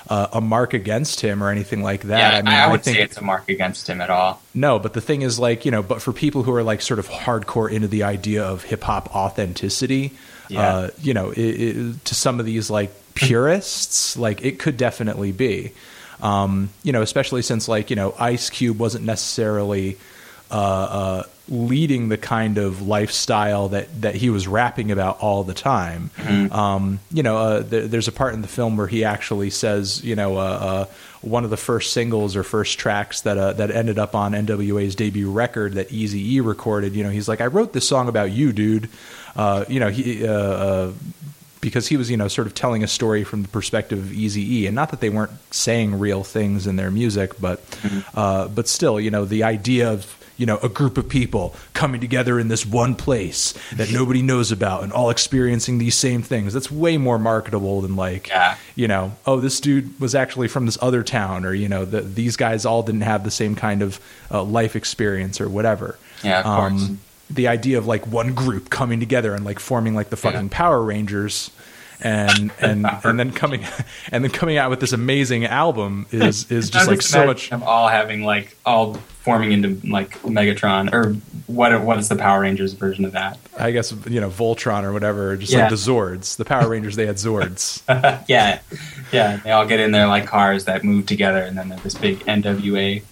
[0.09, 2.17] uh, a mark against him or anything like that.
[2.33, 4.41] yeah, I mean, I, would think say it's a mark against him at all.
[4.53, 6.99] no, but the thing is, like, you know, but for people who are like sort
[6.99, 10.11] of hardcore into the idea of hip hop authenticity,
[10.49, 10.61] Yeah.
[10.61, 15.31] uh, you know, it, it, to some of these like purists, like it could definitely
[15.33, 15.71] be,
[16.21, 19.97] um, you know, especially since like you know Ice Cube wasn't necessarily
[20.49, 25.53] uh, uh, leading the kind of lifestyle that that he was rapping about all the
[25.53, 26.11] time.
[26.51, 30.03] Um, you know, uh, there, there's a part in the film where he actually says,
[30.03, 30.85] you know, uh, uh,
[31.21, 34.95] one of the first singles or first tracks that uh, that ended up on NWA's
[34.95, 36.93] debut record that Easy E recorded.
[36.93, 38.89] You know, he's like, I wrote this song about you, dude.
[39.35, 40.27] Uh, you know, he.
[40.27, 40.93] Uh, uh,
[41.59, 44.59] because he was, you know, sort of telling a story from the perspective of Easy
[44.59, 47.59] E, and not that they weren't saying real things in their music, but,
[48.13, 51.99] uh, but still, you know, the idea of you know a group of people coming
[51.99, 56.53] together in this one place that nobody knows about and all experiencing these same things
[56.53, 58.55] that's way more marketable than like Yeah.
[58.75, 62.01] you know oh this dude was actually from this other town or you know the,
[62.01, 63.99] these guys all didn't have the same kind of
[64.31, 66.89] uh, life experience or whatever Yeah, course.
[67.29, 70.81] the idea of like one group coming together and like forming like the fucking Power
[70.81, 71.51] Rangers
[72.01, 73.65] and and and then coming
[74.11, 77.63] and then coming out with this amazing album is is just like so much of
[77.63, 81.13] all having like all forming into like Megatron or
[81.47, 83.37] what what is the Power Rangers version of that?
[83.57, 85.61] I guess you know Voltron or whatever, just Yeah.
[85.61, 86.37] like the Zords.
[86.37, 87.81] The Power Rangers, they had Zords.
[88.27, 88.59] yeah,
[89.11, 89.37] yeah.
[89.37, 92.19] They all get in there like cars that move together, and then they're this big
[92.25, 93.03] NWA.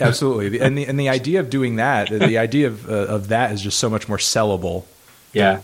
[0.00, 3.52] Absolutely, and the and the idea of doing that, the idea of uh, of that
[3.52, 4.84] is just so much more sellable.
[5.32, 5.60] Yeah.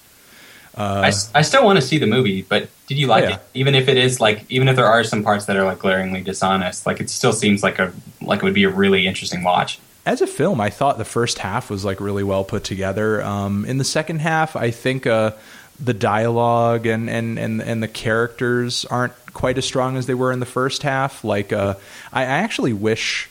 [0.76, 3.34] Uh, I, I still want to see the movie, but did you like Oh, yeah.
[3.36, 3.42] it?
[3.54, 6.22] Even if it is like, even if there are some parts that are like glaringly
[6.22, 7.92] dishonest, like it still seems like a
[8.22, 9.78] like it would be a really interesting watch.
[10.06, 13.22] as a film, I thought the first half was like really well put together.
[13.22, 15.32] Um, in the second half, I think uh,
[15.78, 20.30] the dialogue and, and, and, and the characters aren't quite as strong as they were
[20.32, 21.24] in the first half.
[21.24, 21.74] Like, uh,
[22.12, 23.28] I, I actually wish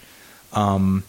[0.53, 1.03] um,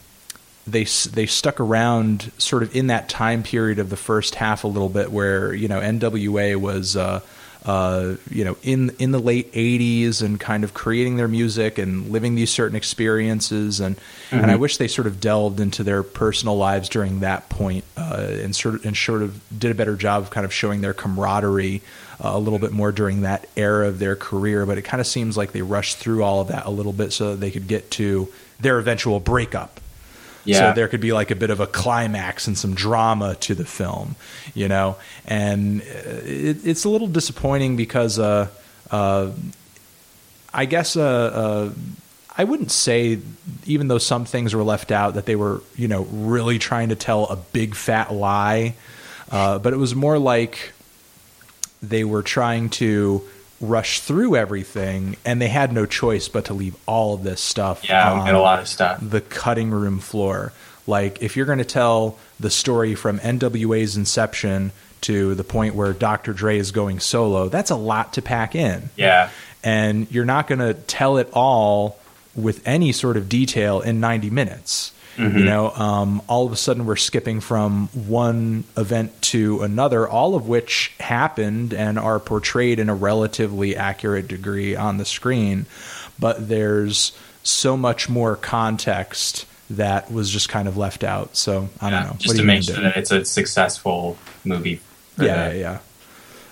[0.66, 4.68] they they stuck around sort of in that time period of the first half a
[4.68, 6.96] little bit, where you know NWA was.
[6.96, 7.20] Uh,
[7.64, 12.10] uh, you know, in in the late '80s, and kind of creating their music and
[12.10, 13.96] living these certain experiences, and
[14.30, 18.28] and I wish they sort of delved into their personal lives during that point, uh,
[18.30, 20.94] and sort of and sort of did a better job of kind of showing their
[20.94, 21.82] camaraderie
[22.24, 24.64] uh, a little bit more during that era of their career.
[24.64, 27.12] But it kind of seems like they rushed through all of that a little bit
[27.12, 29.80] so that they could get to their eventual breakup.
[30.44, 30.58] Yeah.
[30.58, 33.64] So there could be like a bit of a climax and some drama to the
[33.64, 34.16] film,
[34.54, 34.96] you know.
[35.26, 35.84] And uh,
[36.24, 38.48] it, it's a little disappointing because, uh,
[38.90, 39.30] uh,
[40.52, 41.70] I guess, uh, uh,
[42.36, 43.18] I wouldn't say,
[43.66, 46.96] even though some things were left out, that they were, you know, really trying to
[46.96, 48.74] tell a big fat lie.
[49.30, 50.72] Uh, but it was more like
[51.82, 53.22] they were trying to
[53.60, 57.86] rush through everything, and they had no choice but to leave all of this stuff.
[57.88, 58.98] Yeah, we on get a lot of stuff.
[59.02, 60.52] the cutting room floor.
[60.86, 64.72] Like, if you're going to tell the story from NWA's inception
[65.02, 66.32] to the point where Dr.
[66.32, 68.90] Dre is going solo, that's a lot to pack in.
[68.96, 69.30] Yeah.
[69.62, 71.98] And you're not going to tell it all
[72.34, 74.92] with any sort of detail in 90 minutes.
[75.18, 80.34] You know, um, all of a sudden we're skipping from one event to another, all
[80.34, 85.66] of which happened and are portrayed in a relatively accurate degree on the screen.
[86.18, 87.12] But there's
[87.42, 91.36] so much more context that was just kind of left out.
[91.36, 92.12] So I don't know.
[92.18, 92.82] Just What to make sure do?
[92.82, 94.80] that it's a successful movie.
[95.18, 95.78] yeah, the- yeah, yeah.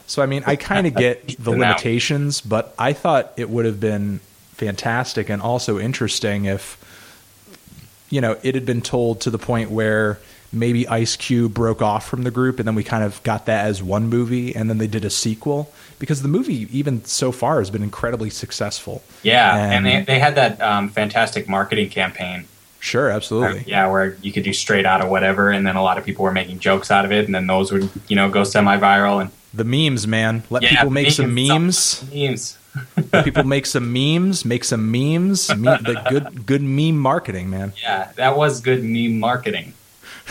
[0.07, 3.81] So I mean, I kind of get the limitations, but I thought it would have
[3.81, 4.21] been
[4.55, 6.77] fantastic and also interesting if
[8.11, 10.19] you know it had been told to the point where
[10.53, 13.67] maybe Ice Cube broke off from the group, and then we kind of got that
[13.67, 17.59] as one movie, and then they did a sequel because the movie, even so far,
[17.59, 19.03] has been incredibly successful.
[19.23, 22.45] Yeah, And- and, they, they had that um, fantastic marketing campaign.
[22.81, 23.65] Sure, absolutely.
[23.67, 26.23] Yeah, where you could do straight out of whatever, and then a lot of people
[26.25, 29.21] were making jokes out of it, and then those would, you know, go semi-viral.
[29.21, 30.45] And The memes, man.
[30.49, 32.05] Let Yeah, people make some memes.
[32.15, 32.57] memes.
[33.25, 34.45] People make some memes.
[34.45, 35.55] Make some memes.
[35.57, 37.73] Me- the good, good meme marketing, man.
[37.83, 39.75] Yeah, that was good meme marketing.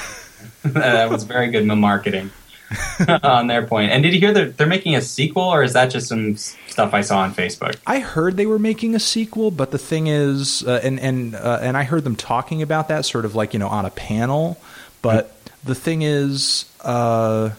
[0.63, 2.31] that was very good meme marketing
[3.23, 3.91] on their point.
[3.91, 6.93] And did you hear that they're making a sequel, or is that just some stuff
[6.93, 7.77] I saw on Facebook?
[7.87, 11.59] I heard they were making a sequel, but the thing is, uh, and and uh,
[11.61, 14.57] and I heard them talking about that sort of like you know on a panel.
[15.01, 17.51] But the thing is, uh,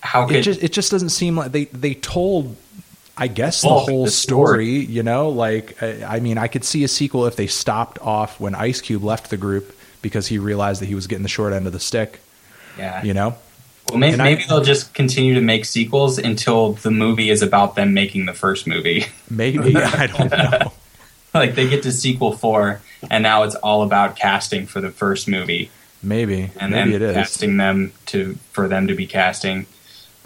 [0.00, 2.56] How it just it just doesn't seem like they they told.
[3.18, 4.84] I guess the Bulk whole the story, story.
[4.94, 8.38] you know, like I, I mean, I could see a sequel if they stopped off
[8.40, 11.52] when Ice Cube left the group because he realized that he was getting the short
[11.52, 12.20] end of the stick,
[12.78, 13.02] yeah?
[13.02, 13.34] you know.
[13.88, 17.74] Well, maybe, I- maybe they'll just continue to make sequels until the movie is about
[17.76, 19.06] them making the first movie.
[19.30, 20.72] Maybe I don't know.
[21.34, 22.80] like they get to sequel four,
[23.10, 25.70] and now it's all about casting for the first movie,
[26.02, 27.14] Maybe and maybe then it is.
[27.14, 29.66] casting them to for them to be casting.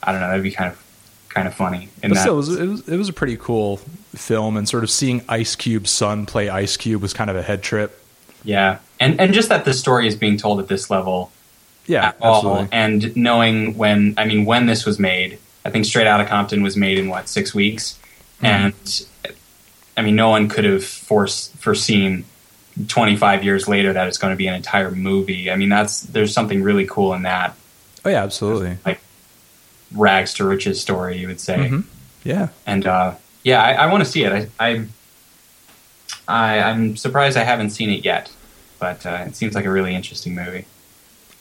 [0.02, 0.28] I don't know.
[0.28, 0.82] That'd be kind of
[1.30, 1.88] kind of funny.
[2.02, 3.78] But still, it was, it was it was a pretty cool
[4.14, 7.42] film, and sort of seeing Ice Cube's son play Ice Cube was kind of a
[7.42, 7.98] head trip.
[8.44, 11.30] yeah, and and just that the story is being told at this level
[11.86, 12.68] Yeah, all, absolutely.
[12.72, 15.38] and knowing when I mean when this was made.
[15.64, 17.98] I think Straight Outta Compton was made in what six weeks,
[18.42, 18.46] Mm-hmm.
[18.46, 19.06] and
[19.96, 22.24] I mean no one could have force, foreseen
[22.88, 25.50] 25 years later that it's going to be an entire movie.
[25.50, 27.54] I mean that's there's something really cool in that
[28.04, 28.78] Oh yeah, absolutely.
[28.86, 29.00] like
[29.94, 31.56] rags to riches story, you would say.
[31.56, 31.84] Mhm.
[32.24, 33.14] Yeah, And uh,
[33.44, 34.50] yeah, I, I want to see it.
[34.60, 34.84] I,
[36.28, 38.30] I, I'm surprised I haven't seen it yet,
[38.78, 40.66] but uh, it seems like a really interesting movie.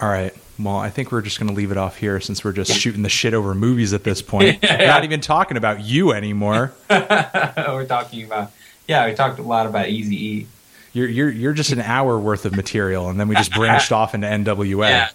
[0.01, 0.33] all right.
[0.57, 3.01] Well, I think we're just going to leave it off here since we're just shooting
[3.01, 4.59] the shit over movies at this point.
[4.63, 4.77] Yeah.
[4.79, 6.73] We're not even talking about you anymore.
[6.89, 8.51] We're talking about
[8.87, 10.47] yeah, we talked a lot about Easy E.
[10.91, 14.13] You're you're you're just an hour worth of material, and then we just branched off
[14.15, 14.89] into NWA.
[14.89, 15.09] Yeah.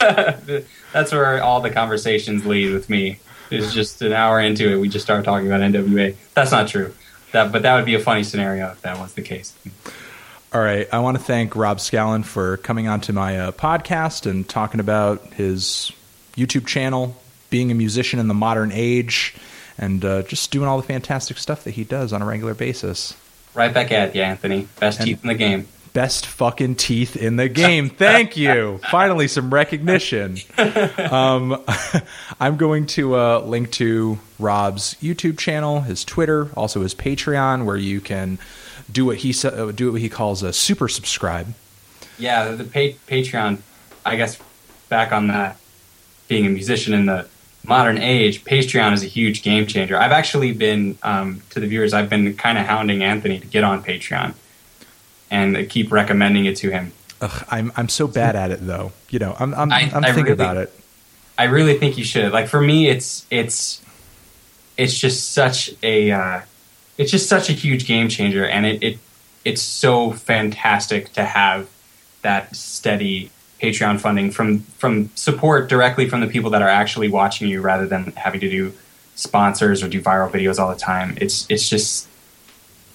[0.92, 3.18] That's where all the conversations lead with me.
[3.50, 6.16] It's just an hour into it, we just start talking about NWA.
[6.34, 6.94] That's not true.
[7.32, 9.54] That, but that would be a funny scenario if that was the case.
[10.52, 10.88] All right.
[10.92, 15.34] I want to thank Rob Scallon for coming onto my uh, podcast and talking about
[15.34, 15.92] his
[16.36, 17.16] YouTube channel,
[17.50, 19.34] being a musician in the modern age,
[19.78, 23.14] and uh, just doing all the fantastic stuff that he does on a regular basis.
[23.54, 24.68] Right back at you, Anthony.
[24.80, 25.68] Best and teeth in the game.
[25.96, 27.88] Best fucking teeth in the game.
[27.88, 28.80] Thank you.
[28.90, 30.36] Finally, some recognition.
[30.58, 31.64] Um,
[32.38, 37.78] I'm going to uh, link to Rob's YouTube channel, his Twitter, also his Patreon, where
[37.78, 38.38] you can
[38.92, 41.54] do what he uh, do what he calls a super subscribe.
[42.18, 43.60] Yeah, the pa- Patreon.
[44.04, 44.38] I guess
[44.90, 45.56] back on that,
[46.28, 47.26] being a musician in the
[47.64, 49.96] modern age, Patreon is a huge game changer.
[49.96, 51.94] I've actually been um, to the viewers.
[51.94, 54.34] I've been kind of hounding Anthony to get on Patreon,
[55.30, 56.92] and keep recommending it to him.
[57.20, 58.92] Ugh, I'm I'm so bad at it though.
[59.10, 60.72] You know, I'm I'm, I, am thinking really, about it.
[61.38, 62.32] I really think you should.
[62.32, 63.82] Like for me, it's it's
[64.76, 66.40] it's just such a uh,
[66.98, 68.98] it's just such a huge game changer, and it, it
[69.44, 71.68] it's so fantastic to have
[72.22, 73.30] that steady
[73.60, 77.86] Patreon funding from from support directly from the people that are actually watching you, rather
[77.86, 78.74] than having to do
[79.14, 81.16] sponsors or do viral videos all the time.
[81.20, 82.08] It's it's just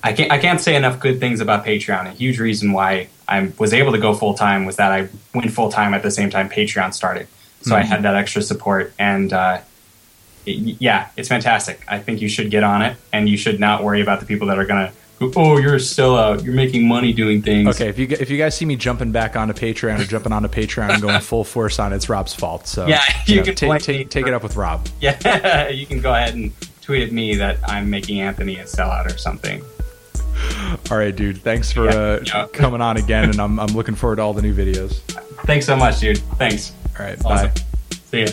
[0.03, 2.07] I can't I can't say enough good things about Patreon.
[2.07, 5.51] A huge reason why I was able to go full time was that I went
[5.51, 7.27] full time at the same time Patreon started,
[7.61, 7.81] so mm-hmm.
[7.81, 9.33] I had that extra support and.
[9.33, 9.61] Uh,
[10.43, 11.83] it, yeah, it's fantastic.
[11.87, 14.47] I think you should get on it, and you should not worry about the people
[14.47, 14.91] that are gonna
[15.35, 16.43] oh, you're still out.
[16.43, 17.75] You're making money doing things.
[17.75, 20.47] Okay, if you if you guys see me jumping back onto Patreon or jumping onto
[20.47, 22.67] Patreon and going full force on, it, it's Rob's fault.
[22.67, 24.87] So yeah, you, you know, can take take, take it up with Rob.
[24.99, 26.51] Yeah, you can go ahead and
[26.81, 29.63] tweet at me that I'm making Anthony a sellout or something.
[30.89, 31.41] All right, dude.
[31.41, 32.47] Thanks for uh, yeah.
[32.53, 34.99] coming on again, and I'm I'm looking forward to all the new videos.
[35.45, 36.19] Thanks so much, dude.
[36.37, 36.73] Thanks.
[36.99, 37.49] All right, awesome.
[37.49, 37.97] bye.
[38.11, 38.31] See ya.